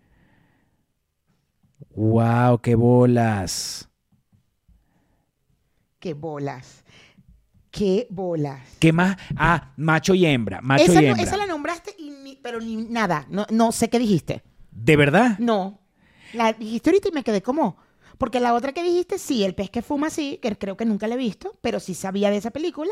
[1.95, 3.89] Wow, qué bolas.
[5.99, 6.83] Qué bolas.
[7.71, 8.61] Qué bolas.
[8.79, 9.17] ¿Qué más?
[9.35, 11.23] Ah, macho y hembra, macho Esa, y no- hembra.
[11.23, 13.25] esa la nombraste, y ni- pero ni nada.
[13.29, 14.43] No, no sé qué dijiste.
[14.71, 15.37] ¿De verdad?
[15.39, 15.79] No.
[16.33, 17.77] La dijiste ahorita y me quedé como.
[18.17, 21.07] Porque la otra que dijiste, sí, el pez que fuma, sí, que creo que nunca
[21.07, 22.91] la he visto, pero sí sabía de esa película.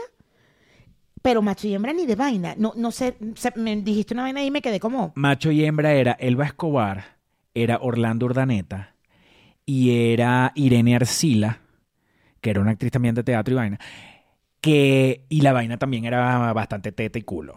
[1.23, 2.53] Pero macho y hembra ni de vaina.
[2.57, 5.13] No, no sé, se- me dijiste una vaina y me quedé como.
[5.15, 7.14] Macho y hembra era Elba Escobar,
[7.55, 8.93] era Orlando Urdaneta
[9.65, 11.61] y era Irene Arcila,
[12.41, 13.79] que era una actriz también de teatro y vaina,
[14.61, 17.55] que y la vaina también era bastante teta y culo.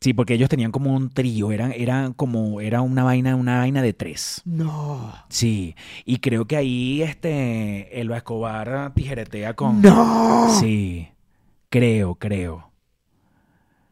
[0.00, 3.82] Sí, porque ellos tenían como un trío, eran, eran como, era una vaina, una vaina
[3.82, 4.42] de tres.
[4.44, 5.12] No.
[5.28, 5.74] Sí,
[6.04, 9.82] y creo que ahí este Elba Escobar tijeretea con.
[9.82, 10.48] No.
[10.60, 11.08] Sí,
[11.68, 12.70] creo, creo.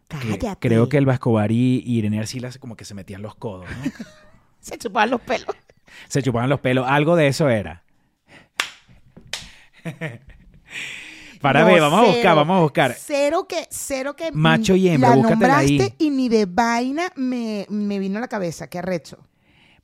[0.09, 0.56] que- Cállate.
[0.68, 3.90] creo que Elba Escobar y, y Irene Arcila como que se metían los codos, ¿no?
[4.70, 5.55] Se chupaban los pelos.
[6.09, 7.83] se chupaban los pelos, algo de eso era.
[11.40, 12.94] Para No, ver, vamos a buscar, vamos a buscar.
[12.98, 14.33] Cero que, cero que.
[14.33, 15.94] Macho y hembra, La ahí.
[15.98, 18.66] y ni de vaina me, me vino a la cabeza.
[18.68, 19.18] Qué arrecho.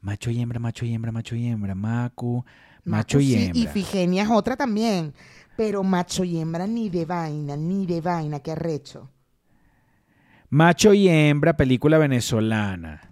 [0.01, 2.45] Macho y hembra, macho y hembra, macho y hembra, Macu,
[2.85, 3.61] macho y sí, hembra.
[3.61, 5.15] Y Figenia es otra también.
[5.57, 8.41] Pero macho y hembra ni de vaina, ni de vaina.
[8.41, 9.09] Qué arrecho.
[10.49, 13.12] Macho y hembra, película venezolana.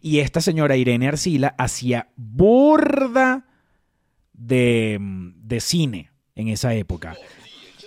[0.00, 3.46] Y esta señora Irene Arcila hacía burda
[4.32, 7.16] de, de cine en esa época.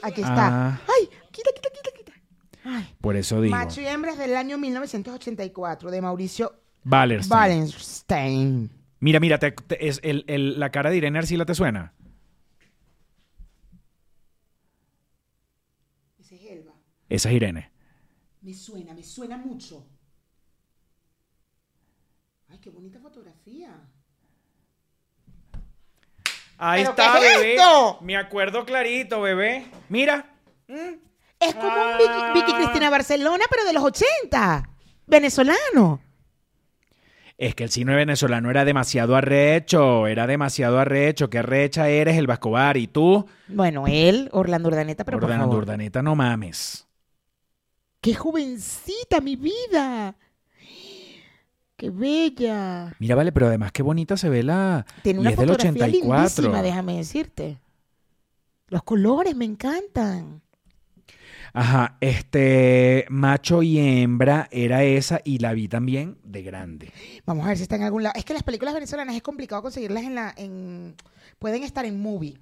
[0.04, 0.48] Aquí está.
[0.70, 0.82] Ah.
[0.88, 2.12] Ay, quita, quita, quita, quita.
[2.64, 2.96] Ay.
[3.02, 3.56] Por eso digo.
[3.56, 6.54] Macho y hembra es del año 1984 de Mauricio
[6.86, 8.70] Wallerstein.
[9.00, 11.94] Mira, mira, te- te- es el- el- la cara de Irene Arcila te suena.
[16.20, 16.74] Ese es Elba.
[17.10, 17.72] Esa es Irene.
[18.42, 19.86] Me suena, me suena mucho.
[22.56, 23.70] Ay, qué bonita fotografía.
[26.58, 27.56] Ahí ¿Pero está, qué es bebé.
[27.56, 27.98] esto?
[28.02, 29.66] Me acuerdo clarito, bebé.
[29.90, 30.34] Mira.
[30.68, 31.98] Es como un Ah.
[32.34, 34.70] Vicky, Vicky Cristina Barcelona, pero de los 80.
[35.06, 36.00] Venezolano.
[37.38, 41.30] Es que el cine venezolano era demasiado arrecho, era demasiado arrecho.
[41.30, 45.64] Qué arrecha eres el Vascobar y tú, Bueno, él, Orlando Urdaneta, pero por Orlando favor.
[45.64, 46.88] Urdaneta, no mames.
[48.00, 50.16] ¡Qué jovencita, mi vida!
[51.78, 52.96] ¡Qué bella!
[53.00, 54.86] Mira, vale, pero además qué bonita se ve la...
[55.04, 56.18] Tiene y una es del fotografía 84.
[56.18, 57.60] lindísima, déjame decirte.
[58.68, 60.42] Los colores me encantan.
[61.52, 66.92] Ajá, este macho y hembra era esa y la vi también de grande.
[67.26, 68.14] Vamos a ver si está en algún lado.
[68.18, 70.34] Es que las películas venezolanas es complicado conseguirlas en la...
[70.38, 70.96] En...
[71.40, 72.38] Pueden estar en movie.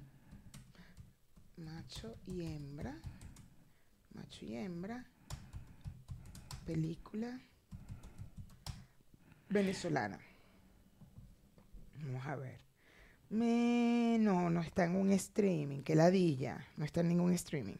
[1.56, 2.96] Macho y hembra.
[4.14, 5.04] Macho y hembra.
[6.64, 7.40] Película
[9.54, 10.18] venezolana.
[12.02, 12.60] Vamos a ver.
[13.30, 15.82] No, no está en un streaming.
[15.82, 16.66] Que ladilla.
[16.76, 17.76] No está en ningún streaming.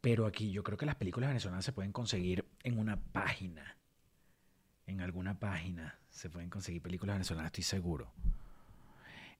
[0.00, 3.76] Pero aquí yo creo que las películas venezolanas se pueden conseguir en una página.
[4.86, 8.10] En alguna página se pueden conseguir películas venezolanas, estoy seguro.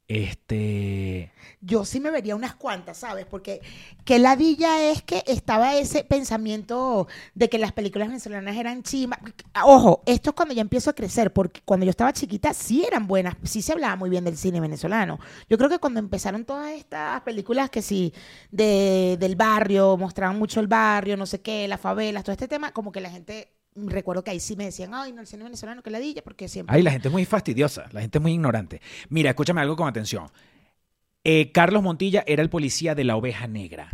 [0.07, 1.20] Este...
[1.63, 3.27] Yo sí me vería unas cuantas, ¿sabes?
[3.27, 3.61] Porque
[4.07, 9.19] qué ladilla es que estaba ese pensamiento de que las películas venezolanas eran chimas.
[9.63, 13.07] Ojo, esto es cuando ya empiezo a crecer, porque cuando yo estaba chiquita sí eran
[13.07, 15.19] buenas, sí se hablaba muy bien del cine venezolano.
[15.51, 18.15] Yo creo que cuando empezaron todas estas películas que sí,
[18.51, 22.73] de, del barrio, mostraban mucho el barrio, no sé qué, las favelas, todo este tema,
[22.73, 25.83] como que la gente, recuerdo que ahí sí me decían, ay, no, el cine venezolano,
[25.83, 26.75] qué ladilla, porque siempre...
[26.75, 28.81] Ay, la gente es muy fastidiosa, la gente es muy ignorante.
[29.11, 30.31] Mira, escúchame algo con atención.
[31.25, 33.91] Eh, Carlos Montilla era el policía de la oveja negra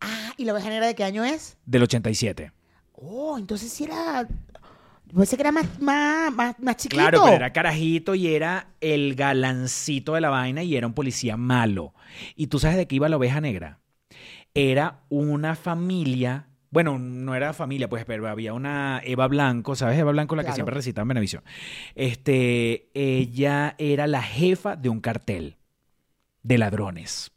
[0.00, 1.56] Ah, ¿y la oveja negra de qué año es?
[1.66, 2.52] del 87.
[2.92, 4.28] Oh, entonces sí era.
[5.14, 7.00] Pensé que era más, más, más, más chiquito.
[7.00, 11.36] Claro, pero era carajito y era el galancito de la vaina y era un policía
[11.36, 11.94] malo.
[12.36, 13.80] ¿Y tú sabes de qué iba la oveja negra?
[14.54, 19.98] Era una familia, bueno, no era familia, pues, pero había una Eva Blanco, ¿sabes?
[19.98, 21.42] Eva Blanco, la que siempre recitaba en Venevisión.
[21.94, 25.57] Este, ella era la jefa de un cartel
[26.42, 27.30] de ladrones.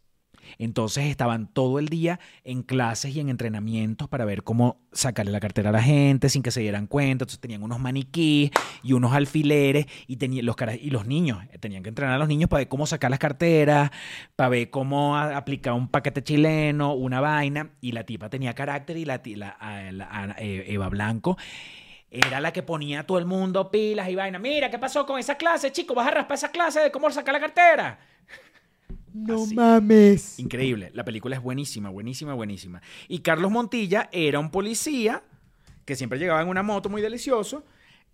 [0.57, 5.39] Entonces estaban todo el día en clases y en entrenamientos para ver cómo sacarle la
[5.39, 7.23] cartera a la gente sin que se dieran cuenta.
[7.23, 8.51] Entonces tenían unos maniquíes
[8.83, 12.49] y unos alfileres y, los, y los niños eh, tenían que entrenar a los niños
[12.49, 13.91] para ver cómo sacar las carteras,
[14.35, 17.71] para ver cómo aplicar un paquete chileno, una vaina.
[17.79, 21.37] Y la tipa tenía carácter y la, la- eh, Eva Blanco
[22.09, 24.37] era la que ponía a todo el mundo pilas y vaina.
[24.37, 25.93] Mira, ¿qué pasó con esa clase, chico?
[25.93, 27.99] ¿Vas a raspar esa clase de cómo sacar la cartera?
[29.13, 29.55] No Así.
[29.55, 30.39] mames.
[30.39, 30.91] Increíble.
[30.93, 32.81] La película es buenísima, buenísima, buenísima.
[33.07, 35.23] Y Carlos Montilla era un policía
[35.85, 37.65] que siempre llegaba en una moto muy delicioso.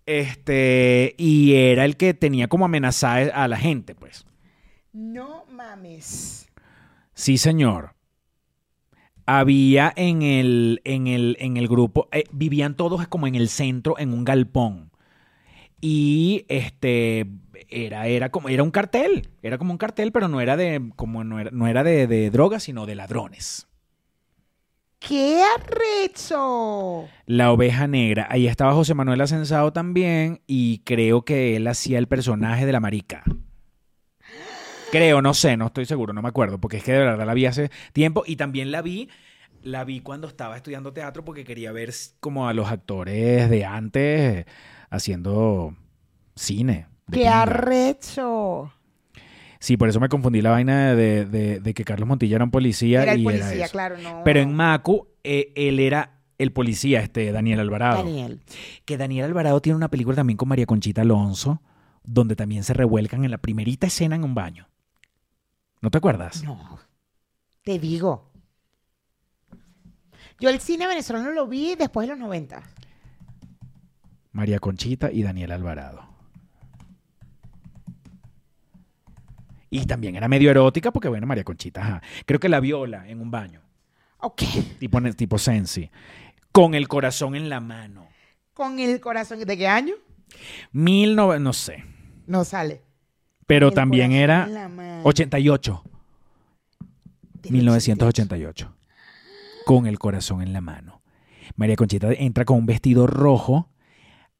[0.06, 4.24] Este, y era el que tenía como amenazar a la gente, pues.
[4.92, 6.48] No mames.
[7.14, 7.94] Sí, señor.
[9.26, 13.98] Había en el, en el, en el grupo, eh, vivían todos como en el centro,
[13.98, 14.90] en un galpón.
[15.80, 17.26] Y este
[17.68, 21.24] era, era como, era un cartel, era como un cartel, pero no era de, como
[21.24, 23.68] no era, no era de, de drogas, sino de ladrones.
[24.98, 27.08] ¡Qué arrecho!
[27.26, 28.26] La oveja negra.
[28.30, 32.80] Ahí estaba José Manuel Asensado también y creo que él hacía el personaje de la
[32.80, 33.22] marica.
[34.90, 37.34] Creo, no sé, no estoy seguro, no me acuerdo, porque es que de verdad la
[37.34, 39.10] vi hace tiempo y también la vi,
[39.62, 44.46] la vi cuando estaba estudiando teatro porque quería ver como a los actores de antes
[44.90, 45.76] haciendo
[46.34, 46.86] cine.
[47.08, 47.42] De ¡Qué pinga.
[47.42, 48.72] arrecho!
[49.60, 52.50] Sí, por eso me confundí la vaina de, de- de que Carlos Montilla era un
[52.52, 53.72] policía Era el y era policía, eso.
[53.72, 54.22] claro, no.
[54.24, 57.96] Pero en Macu, eh, él era el policía, este, Daniel Alvarado.
[58.04, 58.40] Daniel.
[58.84, 61.60] Que Daniel Alvarado tiene una película también con María Conchita Alonso,
[62.04, 64.68] donde también se revuelcan en la primerita escena en un baño.
[65.80, 66.44] ¿No te acuerdas?
[66.44, 66.78] No.
[67.64, 68.30] Te digo.
[70.38, 72.62] Yo el cine venezolano lo vi después de los 90.
[74.30, 76.07] María Conchita y Daniel Alvarado.
[79.70, 82.02] Y también era medio erótica porque, bueno, María Conchita, ajá.
[82.26, 83.60] Creo que la viola en un baño,
[84.20, 84.42] Ok.
[84.78, 85.90] tipo, tipo Sensi,
[86.52, 88.06] con el corazón en la mano.
[88.54, 89.38] Con el corazón.
[89.40, 89.94] ¿De qué año?
[90.72, 91.84] Mil nove- no sé,
[92.26, 92.82] No sale.
[93.46, 95.00] Pero El también era en la mano.
[95.04, 95.82] 88,
[97.42, 98.74] Del 1988.
[99.64, 101.00] Con el corazón en la mano.
[101.56, 103.70] María Conchita entra con un vestido rojo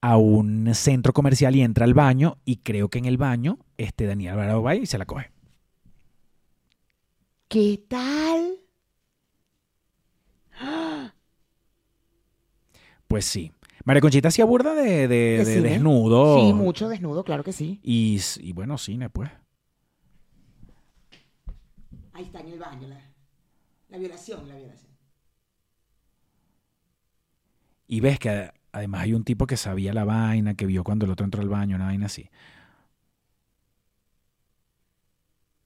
[0.01, 4.07] a un centro comercial y entra al baño y creo que en el baño este
[4.07, 5.31] Daniel Alvarado va y se la coge.
[7.49, 8.59] ¿Qué tal?
[13.07, 13.53] Pues sí.
[13.85, 16.41] María Conchita hacía burda de, desnudo.
[16.41, 17.81] Sí, mucho desnudo, claro que sí.
[17.83, 19.31] Y, bueno, cine, pues.
[22.13, 23.01] Ahí está en el baño, la,
[23.89, 24.93] la violación, la violación.
[27.87, 31.13] Y ves que además hay un tipo que sabía la vaina, que vio cuando el
[31.13, 32.29] otro entró al baño, una vaina así.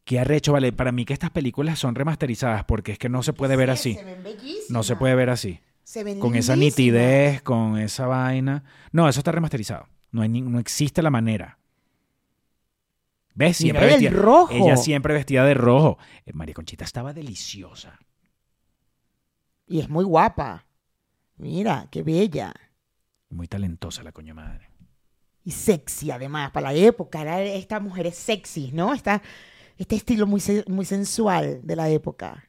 [0.05, 0.73] Qué arrecho, vale.
[0.73, 3.95] Para mí que estas películas son remasterizadas porque es que no se puede ver así.
[3.95, 4.71] Se ven bellísimas.
[4.71, 5.61] No se puede ver así.
[5.85, 8.65] Se ven Con esa nitidez, con esa vaina.
[8.93, 9.89] No, eso está remasterizado.
[10.11, 11.59] No, hay no existe la manera.
[13.35, 13.61] ¿Ves?
[13.63, 14.23] Mira Siempre el vestida.
[14.23, 14.53] rojo.
[14.53, 15.99] Ella siempre vestida de rojo.
[16.27, 17.99] Eh, María Conchita estaba deliciosa.
[19.67, 20.67] Y es muy guapa.
[21.37, 22.53] Mira, qué bella.
[23.31, 24.69] Muy talentosa la coño madre.
[25.45, 27.23] Y sexy, además, para la época.
[27.23, 28.93] Era esta mujer es sexy, ¿no?
[28.93, 29.23] Esta,
[29.79, 32.45] este estilo muy, muy sensual de la época.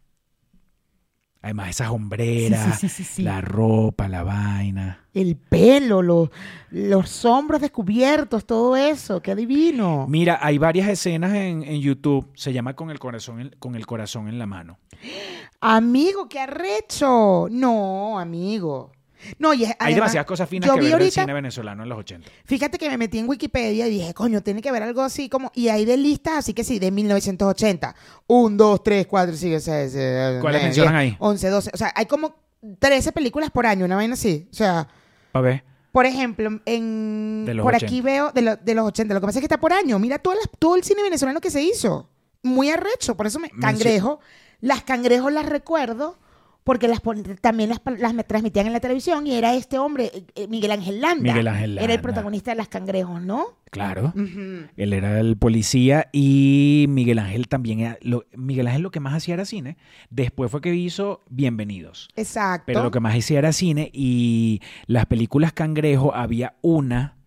[1.42, 5.06] Además, esas hombreras, Sí, sí, sí, la ropa, la vaina.
[5.14, 6.32] El pelo, lo-
[6.72, 9.22] los hombros descubiertos, todo eso.
[9.22, 10.06] Qué divino.
[10.08, 12.32] Mira, hay varias escenas en, en YouTube.
[12.34, 14.80] Se llama con el corazón en, con el corazón en la mano.
[15.60, 17.48] Amigo, qué arrecho.
[17.52, 18.92] No, amigo.
[19.40, 21.84] No, y es- Hay además, demasiadas cosas finas que vi ver del ahorita- cine venezolano
[21.84, 22.30] en los 80.
[22.46, 25.52] Fíjate que me metí en Wikipedia y dije, coño, tiene que haber algo así como.
[25.56, 27.96] Y hay de listas, así que sí, de 1980.
[28.28, 31.16] 1, 2, 3, 4, 5, 6, 7, ¿Cuáles mencionan ahí?
[31.20, 31.72] 11, 12.
[31.74, 32.36] O sea, hay como
[32.80, 34.48] 13 películas por año, una vaina así.
[34.52, 34.88] O sea,
[35.32, 35.64] Pa' ver.
[35.92, 37.86] por ejemplo, en, De los por 80.
[37.88, 39.14] aquí veo de, lo- de los 80.
[39.14, 40.00] Lo que pasa es que está por año.
[40.00, 42.10] Mira todas las- todo el cine venezolano que se hizo.
[42.42, 43.16] Muy arrecho.
[43.16, 43.50] Por eso me.
[43.50, 44.20] Mencio- Cangrejo.
[44.62, 46.18] Las cangrejos las recuerdo.
[46.64, 47.02] Porque las
[47.42, 50.72] también las, las me transmitían en la televisión y era este hombre, eh, eh, Miguel
[50.72, 51.34] Ángel Landa.
[51.34, 52.02] Miguel Ángel Era el Landa.
[52.02, 53.46] protagonista de Las Cangrejos, ¿no?
[53.70, 54.14] Claro.
[54.16, 57.98] Él era el policía y Miguel Ángel también era.
[58.02, 59.78] Lo, Miguel Ángel lo que más hacía era cine.
[60.10, 62.08] Después fue que hizo Bienvenidos.
[62.16, 62.66] Exacto.
[62.68, 67.18] Pero lo que más hacía era cine y las películas Cangrejo había una,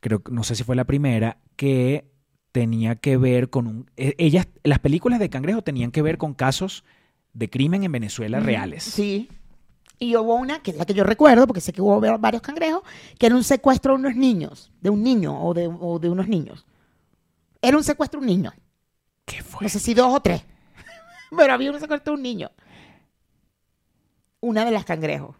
[0.00, 2.10] creo que no sé si fue la primera, que
[2.52, 3.90] tenía que ver con un.
[3.96, 6.84] e- Ellas, las películas de Cangrejo tenían que ver con casos
[7.32, 8.82] de crimen en Venezuela reales.
[8.84, 9.28] Sí.
[9.98, 12.42] Y hubo una, que es la que yo recuerdo, porque sé que hubo va- varios
[12.42, 12.82] cangrejos,
[13.18, 16.26] que era un secuestro de unos niños, de un niño o de, o de unos
[16.26, 16.64] niños.
[17.60, 18.52] Era un secuestro de un niño.
[19.26, 19.62] ¿Qué fue?
[19.62, 20.42] No sé si dos o tres.
[21.36, 22.50] Pero había un secuestro de un niño.
[24.40, 25.36] Una de las cangrejos.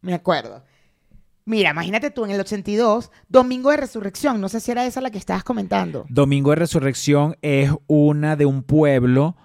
[0.00, 0.64] Me acuerdo.
[1.44, 4.40] Mira, imagínate tú en el 82, Domingo de Resurrección.
[4.40, 6.04] No sé si era esa la que estabas comentando.
[6.08, 9.36] Domingo de Resurrección es una de un pueblo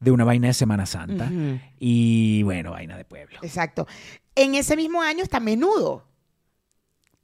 [0.00, 1.30] de una vaina de Semana Santa.
[1.78, 3.38] Y bueno, vaina de pueblo.
[3.42, 3.86] Exacto.
[4.34, 6.06] En ese mismo año está Menudo.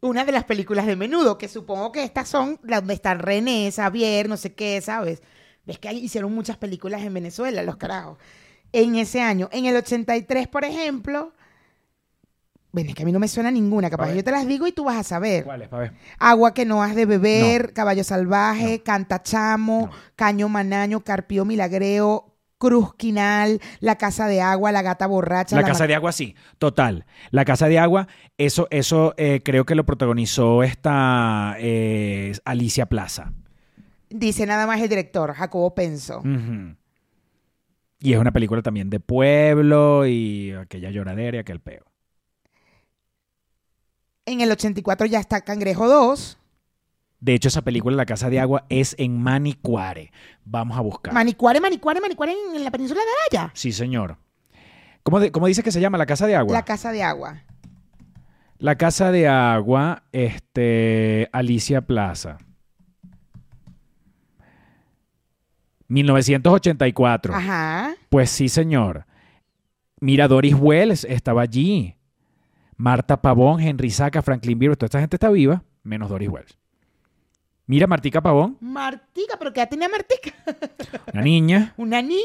[0.02, 3.72] Una de las películas de Menudo, que supongo que estas son las donde están René,
[3.72, 5.22] Xavier, no sé qué, ¿sabes?
[5.64, 8.18] Ves que hicieron muchas películas en Venezuela, los carajos.
[8.72, 9.48] En ese año.
[9.52, 11.32] En el 83, por ejemplo.
[12.72, 14.12] Ven, es que a mí no me suena ninguna, capaz.
[14.12, 15.44] Yo te las digo y tú vas a saber.
[15.44, 15.92] ¿Cuál es, pa' ver?
[16.18, 18.84] Agua que no has de beber, Caballo Salvaje, No.
[18.84, 19.98] Cantachamo, No.
[20.14, 25.56] Caño Manaño, Carpío Milagreo, Cruz Quinal, La Casa de Agua, La Gata Borracha.
[25.56, 27.04] La Casa de Agua, sí, total.
[27.30, 33.32] La Casa de Agua, eso, eso eh, creo que lo protagonizó esta eh, Alicia Plaza.
[34.08, 36.22] Dice nada más el director, Jacobo Penso.
[37.98, 41.84] Y es una película también de pueblo y aquella lloradera y aquel peo.
[44.26, 46.38] En el 84 ya está Cangrejo 2.
[47.26, 50.12] De hecho, esa película, La Casa de Agua, es en Manicuare.
[50.44, 51.12] Vamos a buscar.
[51.12, 53.50] Manicuare, Manicuare, Manicuare en, en la península de Araya.
[53.52, 54.16] sí, señor.
[55.02, 56.52] ¿Cómo, de- cómo dice que se llama La Casa de Agua?
[56.52, 57.42] La Casa de Agua.
[58.58, 62.38] La Casa de Agua, este, Alicia Plaza.
[65.88, 67.34] 1984.
[67.34, 67.94] Ajá.
[68.08, 69.04] Pues sí, señor.
[70.00, 71.96] Mira, Doris Wells estaba allí.
[72.76, 76.56] Marta Pavón, Henry Saca, Franklin Virus, toda esta gente está viva, menos Doris Wells.
[77.66, 80.32] Mira, Martica Pavón, Martica, pero ¿qué edad tenía Martica?
[81.12, 82.22] una niña, Una niña.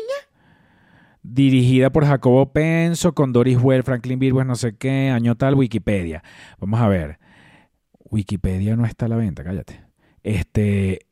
[1.24, 6.24] dirigida por Jacobo Penso, con Doris Wells, Franklin Virus, no sé qué, año tal, Wikipedia.
[6.60, 7.20] Vamos a ver.
[8.12, 9.84] Wikipedia no está a la venta, cállate.
[10.22, 11.08] Este.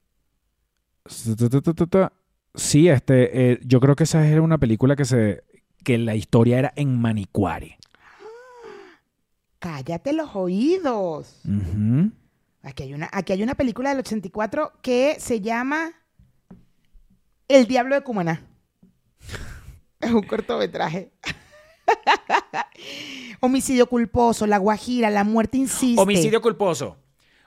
[2.55, 3.51] Sí, este.
[3.53, 5.43] eh, yo creo que esa era una película que se.
[5.83, 7.77] que la historia era en Manicuare.
[9.59, 11.41] Cállate los oídos.
[11.45, 12.11] Ujú.
[12.61, 15.91] Aquí hay, una, aquí hay una película del 84 que se llama
[17.47, 18.45] El Diablo de Cumaná.
[20.01, 21.11] Es un cortometraje.
[23.39, 26.01] Homicidio culposo, La Guajira, La muerte insiste.
[26.01, 26.97] Homicidio culposo.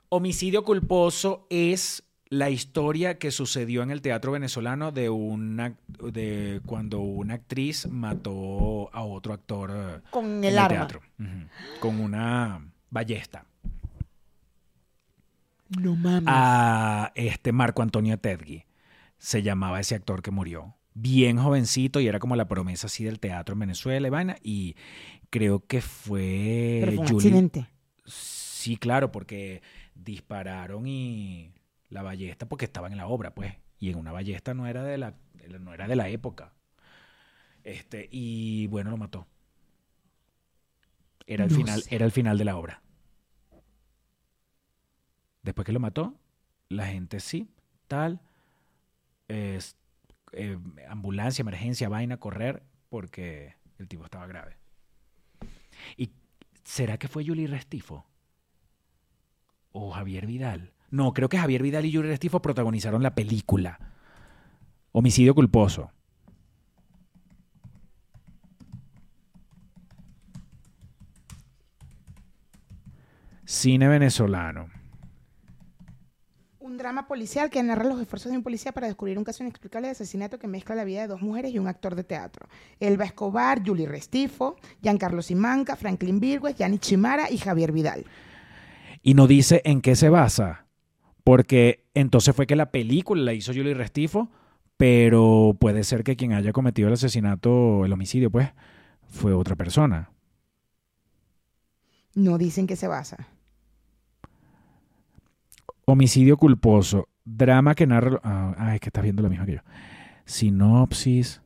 [0.08, 7.00] Homicidio culposo es la historia que sucedió en el teatro venezolano de una de cuando
[7.00, 10.86] una actriz mató a otro actor eh, Con en el arma.
[10.86, 11.00] teatro
[11.80, 13.44] con una ballesta
[15.80, 16.24] No mames.
[16.26, 18.64] a este Marco Antonio Tedgui
[19.18, 23.18] se llamaba ese actor que murió bien jovencito y era como la promesa así del
[23.20, 24.76] teatro en Venezuela y vaina y
[25.30, 27.66] creo que fue, Pero fue un accidente.
[28.04, 29.62] Sí, claro, porque
[29.94, 31.52] dispararon y
[31.88, 33.54] la ballesta porque estaban en la obra, pues.
[33.78, 35.14] Y en una ballesta no era de la,
[35.60, 36.52] no era de la época.
[37.64, 39.26] Este, y bueno, lo mató.
[41.26, 41.94] Era el No final, sé.
[41.94, 42.82] era el final de la obra.
[45.42, 46.14] Después que lo mató,
[46.68, 47.50] la gente sí,
[47.88, 48.20] tal,
[49.28, 49.76] es,
[50.32, 54.56] eh, ambulancia, emergencia, vaina, correr, porque el tipo estaba grave.
[55.96, 56.10] ¿Y
[56.64, 58.06] será que fue Yuli Restifo?
[59.72, 60.72] ¿O Javier Vidal?
[60.90, 63.78] No, creo que Javier Vidal y Yuli Restifo protagonizaron la película.
[64.92, 65.90] Homicidio culposo.
[73.44, 74.81] Cine venezolano.
[76.72, 79.88] Un drama policial que narra los esfuerzos de un policía para descubrir un caso inexplicable
[79.88, 82.48] de asesinato que mezcla la vida de dos mujeres y un actor de teatro.
[82.80, 88.06] Elba Escobar, Julie Restifo, Giancarlo Simanca, Franklin Virgües, Yanni Chimara y Javier Vidal.
[89.02, 90.64] Y no dice en qué se basa.
[91.24, 94.30] Porque entonces fue que la película la hizo Julie Restifo,
[94.78, 98.48] pero puede ser que quien haya cometido el asesinato, el homicidio, pues,
[99.10, 100.10] fue otra persona.
[102.14, 103.28] No dicen que se basa.
[105.84, 107.08] Homicidio culposo.
[107.24, 108.20] Drama que narra.
[108.22, 109.60] Ah, es que estás viendo lo mismo que yo.
[110.24, 111.42] Sinopsis.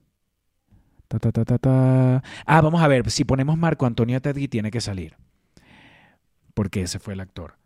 [1.09, 2.23] Ta, ta, ta, ta, ta.
[2.45, 3.11] Ah, vamos a ver.
[3.11, 5.17] Si ponemos Marco Antonio Tedgui, tiene que salir.
[6.55, 7.57] Porque ese fue el actor.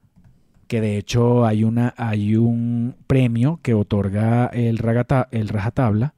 [0.66, 6.14] Que de hecho hay, una, hay un premio que otorga el, ragata, el Rajatabla.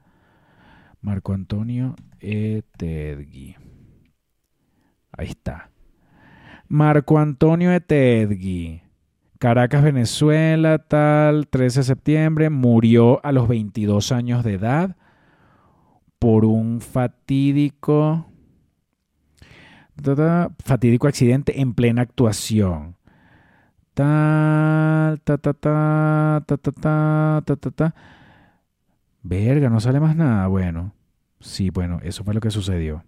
[1.00, 2.62] Marco Antonio E.
[2.76, 3.56] Tedgui.
[5.12, 5.70] Ahí está.
[6.68, 7.80] Marco Antonio E.
[9.42, 14.96] Caracas, Venezuela, tal, 13 de septiembre, murió a los 22 años de edad
[16.20, 18.30] por un fatídico
[20.64, 22.94] fatídico accidente en plena actuación.
[23.94, 27.94] Tal, ta, ta, ta, ta, ta, ta, ta, ta, ta.
[29.24, 30.46] Verga, no sale más nada.
[30.46, 30.94] Bueno,
[31.40, 33.02] sí, bueno, eso fue lo que sucedió.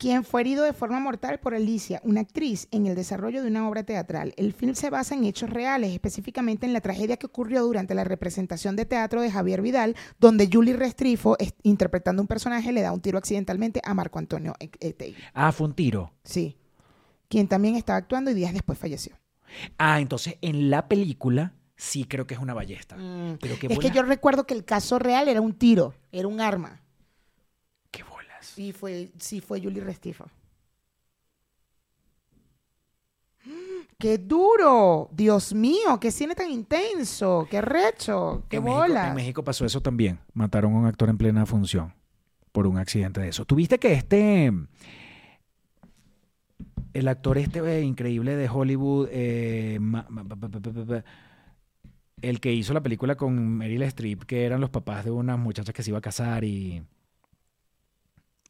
[0.00, 3.68] Quien fue herido de forma mortal por Alicia, una actriz, en el desarrollo de una
[3.68, 4.32] obra teatral.
[4.38, 8.02] El film se basa en hechos reales, específicamente en la tragedia que ocurrió durante la
[8.04, 12.92] representación de teatro de Javier Vidal, donde Julie Restrifo, es- interpretando un personaje, le da
[12.92, 15.16] un tiro accidentalmente a Marco Antonio E- Etegui.
[15.34, 16.14] Ah, fue un tiro.
[16.24, 16.56] Sí.
[17.28, 19.18] Quien también estaba actuando y días después falleció.
[19.76, 22.96] Ah, entonces en la película sí creo que es una ballesta.
[23.40, 26.40] Pero qué es que yo recuerdo que el caso real era un tiro, era un
[26.40, 26.80] arma.
[28.40, 30.26] Sí fue, sí fue Julie Restifo.
[33.98, 35.08] ¡Qué duro!
[35.12, 39.08] Dios mío, qué cine tan intenso, qué recho, qué en México, bolas.
[39.08, 40.18] en México pasó eso también.
[40.32, 41.92] Mataron a un actor en plena función
[42.52, 43.44] por un accidente de eso.
[43.44, 44.52] ¿Tuviste que este...
[46.92, 50.24] El actor este eh, increíble de Hollywood, eh, ma- ma-
[52.20, 55.72] el que hizo la película con Meryl Streep, que eran los papás de unas muchachas
[55.72, 56.82] que se iba a casar y...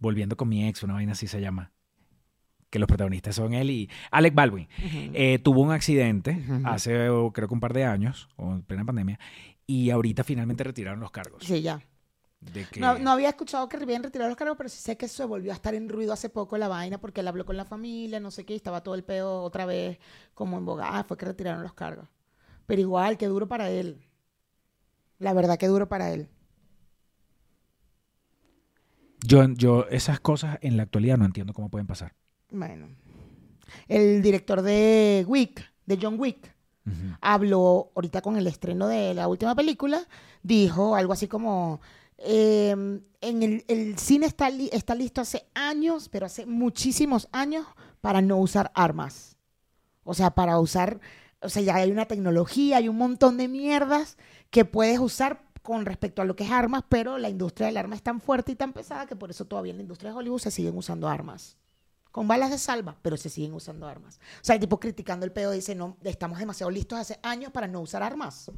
[0.00, 1.72] Volviendo con mi ex, una vaina así se llama.
[2.70, 4.68] Que los protagonistas son él y Alec Baldwin.
[5.12, 8.84] Eh, tuvo un accidente hace oh, creo que un par de años, o en plena
[8.84, 9.18] pandemia,
[9.66, 11.44] y ahorita finalmente retiraron los cargos.
[11.44, 11.80] Sí, ya.
[12.40, 15.08] De que, No, no había escuchado que habían retirado los cargos, pero sí sé que
[15.08, 17.66] se volvió a estar en ruido hace poco la vaina porque él habló con la
[17.66, 19.98] familia, no sé qué, y estaba todo el pedo otra vez
[20.32, 20.66] como en.
[20.82, 22.08] Ah, fue que retiraron los cargos.
[22.66, 24.00] Pero igual, qué duro para él.
[25.18, 26.30] La verdad, qué duro para él.
[29.30, 32.14] Yo, yo esas cosas en la actualidad no entiendo cómo pueden pasar.
[32.50, 32.88] Bueno.
[33.86, 36.54] El director de Wick, de John Wick,
[37.20, 40.08] habló ahorita con el estreno de la última película,
[40.42, 41.80] dijo algo así como,
[42.18, 42.70] eh,
[43.20, 47.64] en el, el cine está, li- está listo hace años, pero hace muchísimos años,
[48.00, 49.36] para no usar armas.
[50.02, 51.00] O sea, para usar,
[51.40, 54.16] o sea, ya hay una tecnología, hay un montón de mierdas
[54.50, 57.94] que puedes usar con respecto a lo que es armas, pero la industria del arma
[57.94, 60.40] es tan fuerte y tan pesada que por eso todavía en la industria de Hollywood
[60.40, 61.56] se siguen usando armas.
[62.10, 64.18] con balas de salva, pero se siguen usando armas.
[64.40, 67.68] O sea, el tipo criticando el pedo dice, no, estamos demasiado listos hace años para
[67.68, 68.50] no usar armas.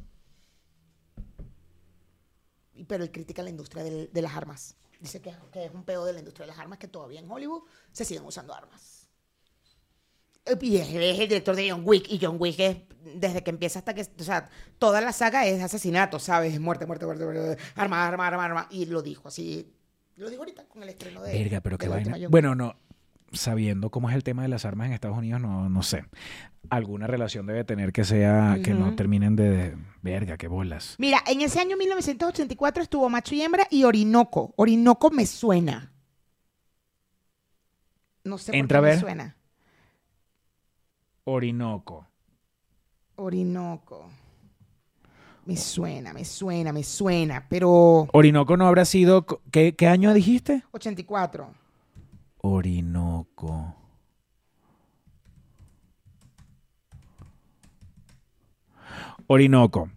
[2.87, 4.75] Pero él critica la industria de las armas.
[4.99, 7.29] Dice que, que es un pedo de la industria de las armas, que todavía en
[7.29, 8.92] Hollywood se siguen usando armas.
[10.61, 12.77] Y es, es el director de John Wick, y John Wick es,
[13.15, 16.59] desde que empieza hasta que, o sea, toda la saga es asesinato, ¿sabes?
[16.59, 18.67] Muerte, muerte, muerte, muerte, arma, arma, arma, arma.
[18.69, 19.73] Y lo dijo así,
[20.17, 21.31] lo dijo ahorita con el estreno de...
[21.31, 22.17] Verga, pero qué vaina.
[22.29, 22.75] Bueno, no.
[23.31, 26.05] Sabiendo cómo es el tema de las armas en Estados Unidos, no, no sé.
[26.69, 29.75] Alguna relación debe tener que sea que no terminen de.
[30.03, 30.95] Verga, qué bolas.
[30.99, 34.53] Mira, en ese año 1984 estuvo Macho y Hembra y Orinoco.
[34.55, 35.91] Orinoco me suena.
[38.23, 38.95] No sé Entra a por qué ver.
[38.97, 39.37] me suena.
[41.25, 42.05] Orinoco.
[43.15, 44.09] Orinoco.
[45.45, 49.25] Me suena, me suena, me suena, pero Orinoco no habrá sido.
[49.51, 50.63] ¿Qué, qué año dijiste?
[50.71, 51.53] 84.
[52.37, 53.75] Orinoco.
[59.27, 59.89] Orinoco.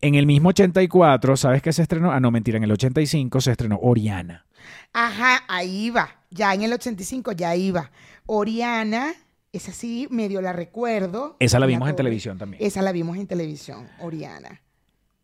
[0.00, 2.12] En el mismo 84, ¿sabes qué se estrenó?
[2.12, 4.46] Ah, no, mentira, en el 85 se estrenó Oriana.
[4.92, 6.08] Ajá, ahí va.
[6.30, 7.90] Ya en el 85 ya iba.
[8.26, 9.14] Oriana,
[9.54, 11.36] esa sí, medio la recuerdo.
[11.38, 12.62] Esa la vimos en televisión también.
[12.62, 14.62] Esa la vimos en televisión, Oriana.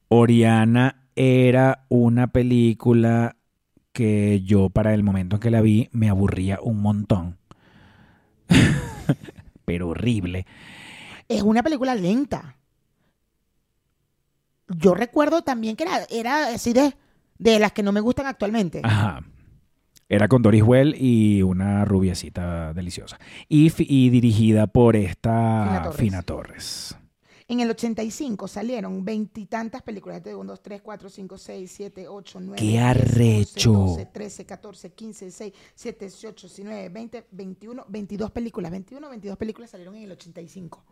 [0.09, 3.37] Oriana era una película
[3.93, 7.39] que yo para el momento en que la vi me aburría un montón.
[9.64, 10.47] Pero horrible.
[11.28, 12.57] Es una película lenta.
[14.68, 16.95] Yo recuerdo también que era, era así de,
[17.39, 18.81] de las que no me gustan actualmente.
[18.85, 19.24] Ajá.
[20.12, 23.20] Era con Doris Well y una rubiecita deliciosa.
[23.48, 25.96] Y, y dirigida por esta Fina Torres.
[26.00, 26.96] Fina Torres.
[27.46, 30.18] En el 85 salieron veintitantas películas.
[30.18, 32.56] Este 1, 2, 3, 4, 5, 6, 7, 8, 9.
[32.61, 33.72] ¡Qué arrecho!
[33.72, 38.70] 12, 13, 14, 15, 16, 17, 18, 19, 20, 21, 22 películas.
[38.72, 40.84] 21, 22 películas salieron en el 85.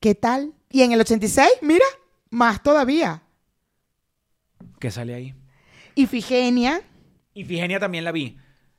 [0.00, 0.52] ¿Qué tal?
[0.70, 1.86] Y en el 86, mira,
[2.28, 3.22] más todavía.
[4.78, 5.34] ¿Qué sale ahí?
[5.94, 6.82] Ifigenia,
[7.34, 8.36] Ifigenia también la vi.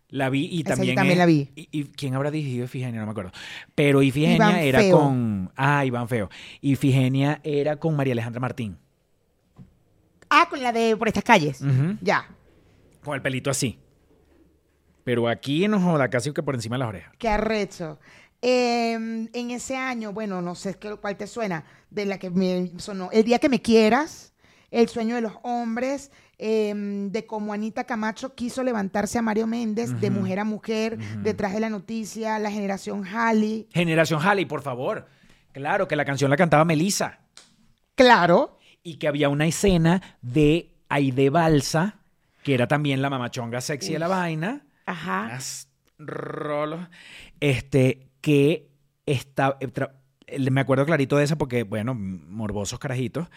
[0.10, 0.96] La vi y Esa también.
[0.96, 1.50] también es- la vi.
[1.56, 3.00] Y, y ¿Quién habrá dirigido Ifigenia?
[3.00, 3.32] No me acuerdo.
[3.74, 4.98] Pero Ifigenia Iván era Feo.
[5.00, 5.52] con.
[5.56, 6.30] Ah, Iván Feo.
[6.62, 8.78] Ifigenia era con María Alejandra Martín.
[10.30, 11.60] Ah, con la de por estas calles.
[12.02, 12.28] Ya.
[13.04, 13.80] Con el pelito así.
[15.04, 17.14] Pero aquí nos joda casi que por encima de las orejas.
[17.18, 18.00] Qué arrecho.
[18.42, 22.72] Eh, en ese año, bueno, no sé qué- cuál te suena, de la que me
[22.78, 23.10] sonó.
[23.12, 24.32] El día que me quieras,
[24.72, 30.00] El sueño de los hombres, eh, de cómo Anita Camacho quiso levantarse a Mario Méndez,
[30.00, 33.68] de mujer a mujer, detrás de la noticia, la generación Halley.
[33.74, 35.08] Generación Halley, por favor.
[35.52, 37.20] Claro, que la canción la cantaba Melissa.
[37.96, 38.60] Claro.
[38.84, 42.00] Y que había una escena de Aide Balsa,
[42.44, 44.66] que era también la mamachonga sexy de la vaina.
[44.86, 45.24] Ajá.
[45.26, 46.88] unas rolos,
[47.40, 48.70] este, que
[49.06, 49.70] está, eh,
[50.52, 53.28] me acuerdo clarito de esa porque, bueno, morbosos carajitos,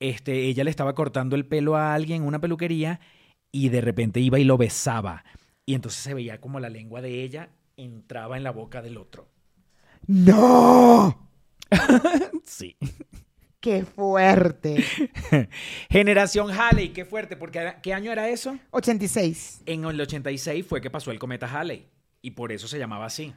[0.00, 3.00] este, ella le estaba cortando el pelo a alguien en una peluquería
[3.52, 5.24] y de repente iba y lo besaba.
[5.66, 9.28] Y entonces se veía como la lengua de ella entraba en la boca del otro.
[10.06, 11.28] ¡No!
[12.44, 12.76] Sí.
[13.60, 14.82] ¡Qué fuerte!
[15.90, 18.58] Generación Halley, qué fuerte, porque ¿qué año era eso?
[18.70, 19.62] 86.
[19.66, 21.86] En el 86 fue que pasó el cometa Halley
[22.22, 23.34] y por eso se llamaba así.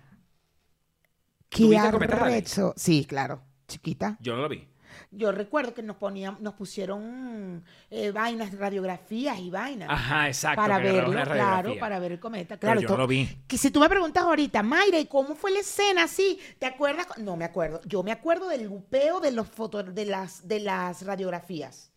[1.52, 2.74] ¡Qué arrecho!
[2.78, 3.42] Sí, claro.
[3.68, 4.18] Chiquita.
[4.22, 4.68] Yo no lo vi.
[5.12, 9.90] Yo recuerdo que nos ponían, nos pusieron eh, vainas, radiografías y vainas.
[9.90, 10.62] Ajá, exacto.
[10.62, 12.58] para verlo, claro, para ver el cometa.
[12.58, 13.28] Pero Claro, yo no lo vi.
[13.48, 16.40] Que si tú me preguntas ahorita, Mayra, ¿y cómo fue la escena así?
[16.60, 17.08] ¿Te acuerdas?
[17.18, 17.82] No me acuerdo.
[17.86, 21.92] Yo me acuerdo del bupeo de los fotos, de las, de las radiografías.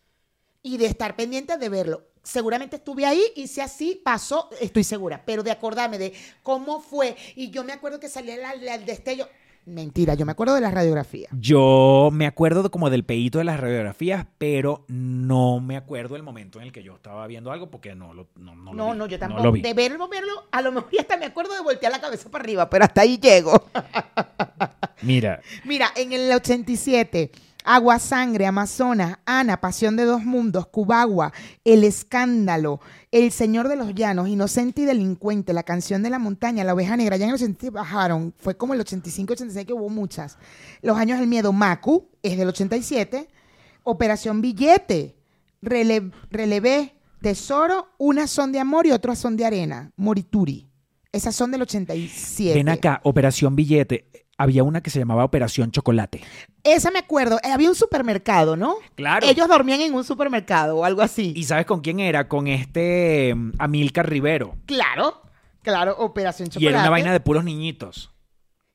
[0.62, 2.02] Y de estar pendiente de verlo.
[2.22, 5.22] Seguramente estuve ahí y si así pasó, estoy segura.
[5.24, 7.16] Pero de acordarme de cómo fue.
[7.36, 9.28] Y yo me acuerdo que salía el, el destello.
[9.66, 11.30] Mentira, yo me acuerdo de las radiografías.
[11.38, 16.58] Yo me acuerdo como del peito de las radiografías, pero no me acuerdo el momento
[16.60, 18.98] en el que yo estaba viendo algo porque no lo no, no lo No, vi.
[18.98, 19.42] no, yo tampoco.
[19.42, 19.62] lo vi.
[19.62, 22.44] de verlo, verlo, a lo mejor ya hasta me acuerdo de voltear la cabeza para
[22.44, 23.68] arriba, pero hasta ahí llego.
[25.02, 27.30] Mira, Mira, en el 87,
[27.66, 31.32] Agua Sangre, Amazonas, Ana, Pasión de Dos Mundos, Cubagua,
[31.64, 36.62] El Escándalo, El Señor de los Llanos, Inocente y Delincuente, La Canción de la Montaña,
[36.62, 39.88] La Oveja Negra, ya en el 87 bajaron, fue como el 85, 86 que hubo
[39.88, 40.36] muchas.
[40.82, 43.28] Los Años del Miedo, Macu, es del 87,
[43.82, 45.16] Operación Billete,
[45.62, 50.68] Rele- Relevé, Tesoro, unas son de amor y otras son de arena, Morituri.
[51.12, 52.54] Esas son del 87.
[52.54, 54.06] ven acá, Operación Billete.
[54.36, 56.22] Había una que se llamaba Operación Chocolate.
[56.64, 58.76] Esa me acuerdo, eh, había un supermercado, ¿no?
[58.96, 59.26] Claro.
[59.26, 61.32] Ellos dormían en un supermercado o algo así.
[61.36, 62.26] ¿Y sabes con quién era?
[62.26, 64.56] Con este mm, Amílcar Rivero.
[64.66, 65.22] Claro,
[65.62, 66.70] Claro, Operación Y Chocolate.
[66.74, 68.10] era una vaina de puros niñitos.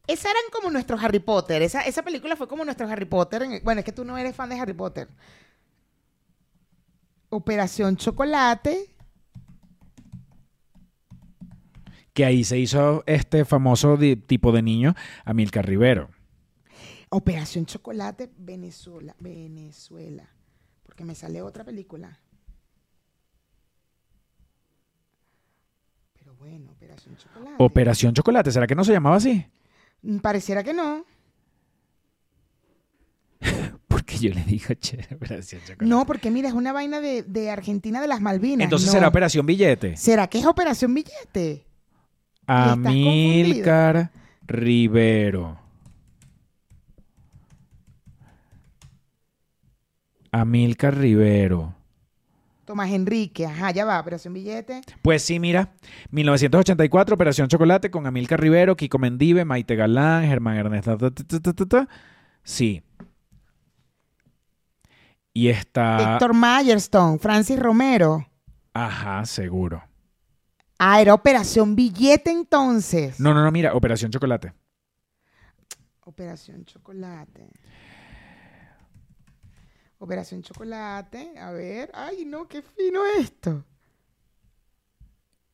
[0.08, 1.62] Esa eran como nuestros Harry Potter.
[1.62, 3.44] Esa, esa película fue como nuestros Harry Potter.
[3.44, 5.08] en- bueno, es que tú no eres fan de Harry Potter.
[7.30, 8.96] Operación Chocolate.
[12.20, 13.98] Que ahí se hizo este famoso
[14.28, 14.94] tipo de niño,
[15.24, 16.10] Amilcar Rivero.
[17.08, 19.16] Operación Chocolate, Venezuela.
[19.22, 20.30] Venezuela.
[20.84, 22.20] Porque me sale otra película.
[26.12, 27.56] Pero bueno, Operación Chocolate.
[27.58, 29.46] Operación Chocolate, ¿será que no se llamaba así?
[30.02, 31.06] Mm, Pareciera que no.
[33.88, 35.86] Porque yo le digo, che, Operación Chocolate.
[35.86, 38.66] No, porque mira, es una vaina de, de Argentina de las Malvinas.
[38.66, 38.92] Entonces no.
[38.92, 39.96] será Operación Billete.
[39.96, 41.69] ¿Será que es Operación Billete?
[42.50, 44.12] Estás Amilcar
[44.48, 45.58] Rivero.
[50.32, 51.76] Amilcar Rivero.
[52.66, 54.82] Tomás Enrique, ajá, ya va, Operación Billete.
[55.02, 55.72] Pues sí, mira,
[56.12, 60.96] 1984, Operación Chocolate con Amilcar Rivero, Kiko Mendive, Maite Galán, Germán Ernesto.
[60.98, 61.88] ta, ta, ta, ta, ta, ta.
[62.44, 62.84] Sí.
[65.34, 66.14] Y está...
[66.14, 68.28] Héctor Mayerstone, Francis Romero.
[68.74, 69.89] Ajá, seguro.
[70.82, 73.20] Ah, era Operación Billete entonces.
[73.20, 74.54] No, no, no, mira, Operación Chocolate.
[76.06, 77.50] Operación Chocolate.
[79.98, 81.92] Operación Chocolate, a ver.
[81.94, 83.66] Ay, no, qué fino esto.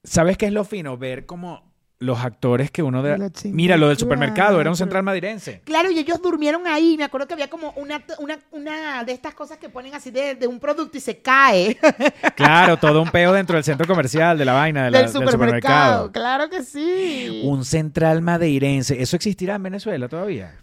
[0.03, 0.95] ¿Sabes qué es lo fino?
[0.95, 1.74] Ver como
[2.05, 3.13] los actores que uno de...
[3.15, 3.55] El 84.
[3.55, 5.61] Mira, lo del supermercado, era un central madirense.
[5.65, 6.95] Claro, y ellos durmieron ahí.
[6.97, 10.35] Me acuerdo que había como una, una, una de estas cosas que ponen así de,
[10.35, 11.77] de un producto y se cae.
[12.35, 16.11] Claro, todo un peo dentro del centro comercial, de la vaina, de la- del supermercado.
[16.11, 17.41] Claro que sí.
[17.45, 19.01] Un central madeirense.
[19.01, 20.53] ¿Eso existirá en Venezuela todavía?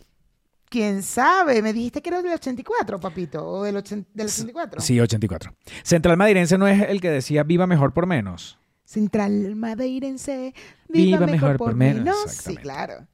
[0.68, 1.61] ¿Quién sabe?
[1.61, 3.47] Me dijiste que era del 84, papito.
[3.47, 4.80] O del, ochen- del 84.
[4.80, 5.53] Sí, 84.
[5.82, 8.59] Central madeirense no es el que decía viva mejor por menos.
[8.93, 10.55] Central Madeirense.
[10.88, 13.07] Viva mejor por menos, Sí, claro.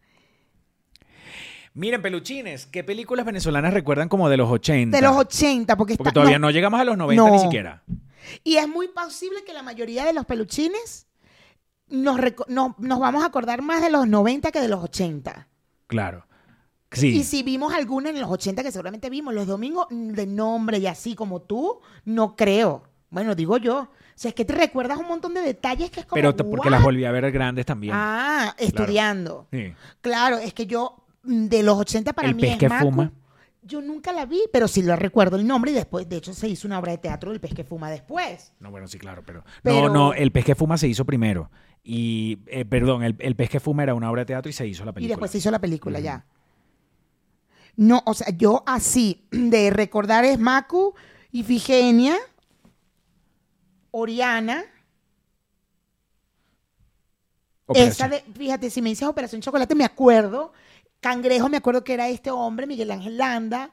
[1.74, 4.96] Miren, peluchines, ¿qué películas venezolanas recuerdan como de los 80?
[4.96, 6.48] De los 80, porque, Porque está, todavía no.
[6.48, 6.50] no.
[6.50, 7.32] llegamos a los 90 No.
[7.32, 7.84] ni siquiera.
[8.42, 11.06] Y es muy posible que la mayoría de los peluchines
[11.88, 12.18] nos,
[12.48, 15.46] no- nos vamos a acordar más de los 90 que de los 80.
[15.86, 16.26] Claro.
[16.90, 17.08] Sí.
[17.18, 20.78] Y si vimos alguna en los 80 que seguramente vimos, los domingos mm, de nombre
[20.78, 22.87] y así como tú, no creo.
[23.10, 23.80] Bueno, digo yo.
[23.80, 23.88] O
[24.20, 26.16] sea, es que te recuerdas un montón de detalles que es como.
[26.20, 26.72] Pero porque ¿what?
[26.72, 27.94] las volví a ver grandes también.
[27.96, 29.46] Ah, estudiando.
[29.52, 29.72] Sí.
[30.00, 32.84] Claro, es que yo mm, de los 80 para El mí pez es que Macu.
[32.86, 33.12] fuma.
[33.62, 36.48] Yo nunca la vi, pero sí lo recuerdo el nombre y después, de hecho, se
[36.48, 38.52] hizo una obra de teatro del pez que fuma después.
[38.60, 39.44] No, bueno, sí, claro, pero...
[39.62, 41.50] Pero- No, no, El pez que fuma se hizo primero.
[41.84, 44.66] Y, eh, perdón, el, el pez que fuma era una obra de teatro y se
[44.66, 45.12] hizo la Y película.
[45.14, 46.24] después se hizo la película ya.
[47.76, 50.94] No, o sea, yo así de recordar es Macu,
[51.32, 52.16] Ifigenia,
[53.90, 54.64] Oriana.
[57.66, 57.92] Operación.
[57.92, 60.52] Esa de, fíjate, si me dices Operación Chocolate, me acuerdo.
[61.00, 63.70] Cangrejo, me acuerdo que era este hombre, Miguel Ángel Landa.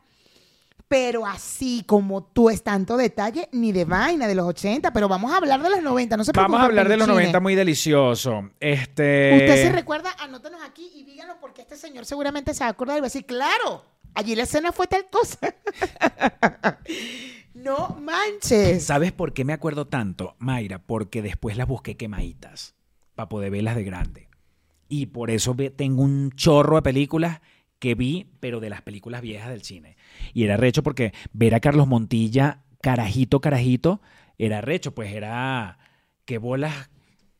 [0.87, 5.31] Pero así como tú es tanto detalle, ni de vaina de los 80, pero vamos
[5.31, 7.31] a hablar de los 90, no se Vamos a preocupen, hablar de los peluchines.
[7.31, 8.51] 90 muy delicioso.
[8.59, 9.31] Este...
[9.35, 12.97] Usted se recuerda, anótanos aquí y díganos porque este señor seguramente se va a acordar
[12.97, 15.39] y va a decir, claro, allí la escena fue tal cosa.
[17.65, 18.85] no manches.
[18.85, 20.79] ¿Sabes por qué me acuerdo tanto, Mayra?
[20.79, 22.75] Porque después las busqué quemaditas
[23.15, 24.29] para poder verlas de grande.
[24.87, 27.41] Y por eso tengo un chorro de películas
[27.79, 29.97] que vi, pero de las películas viejas del cine.
[30.33, 33.99] Y era recho porque ver a Carlos Montilla, carajito, carajito,
[34.37, 35.79] era recho, pues era
[36.25, 36.91] que bolas,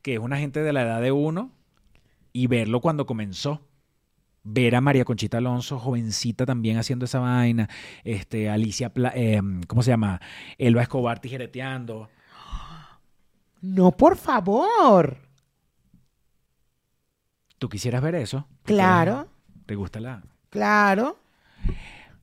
[0.02, 1.52] que es una gente de la edad de uno,
[2.32, 3.60] y verlo cuando comenzó.
[4.48, 7.68] Ver a María Conchita Alonso, jovencita también haciendo esa vaina.
[8.04, 10.20] Este, Alicia, Pla- eh, ¿cómo se llama?
[10.56, 12.08] Elba Escobar tijereteando.
[13.60, 15.16] No, por favor.
[17.58, 18.46] ¿Tú quisieras ver eso?
[18.64, 19.28] ¿Te Claro,
[19.66, 20.22] ¿Te gusta la...?
[20.50, 21.18] claro.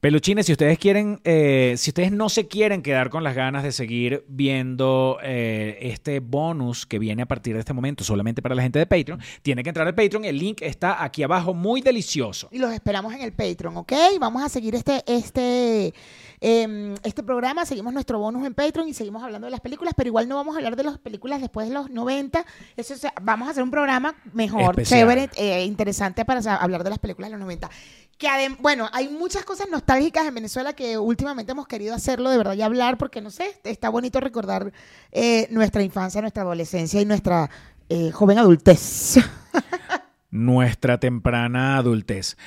[0.04, 3.72] Peluchines, si ustedes quieren, eh, si ustedes no se quieren quedar con las ganas de
[3.72, 8.62] seguir viendo eh, este bonus que viene a partir de este momento solamente para la
[8.64, 10.26] gente de Patreon, tiene que entrar al Patreon.
[10.26, 12.50] El link está aquí abajo, muy delicioso.
[12.52, 13.94] Y los esperamos en el Patreon, ¿ok?
[14.20, 15.94] Vamos a seguir este, este,
[16.42, 20.10] em, este programa, seguimos nuestro bonus en Patreon y seguimos hablando de las películas, pero
[20.10, 22.46] igual no vamos a hablar de las películas después de los 90.
[22.76, 25.00] Eso es- vamos a hacer un programa mejor, Especial.
[25.00, 27.70] chévere, eh, interesante para hablar de las películas de los 90.
[28.18, 28.28] Que
[28.60, 32.62] bueno, hay muchas cosas nostálgicas en Venezuela que últimamente hemos querido hacerlo de verdad y
[32.62, 34.72] hablar, porque no sé, está bonito recordar
[35.12, 37.50] eh, nuestra infancia, nuestra adolescencia y nuestra
[37.90, 39.18] eh, joven adultez.
[40.32, 42.38] Nuestra temprana adultez.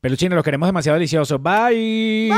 [0.00, 1.40] Peluchines, los queremos demasiado deliciosos.
[1.40, 2.32] Bye.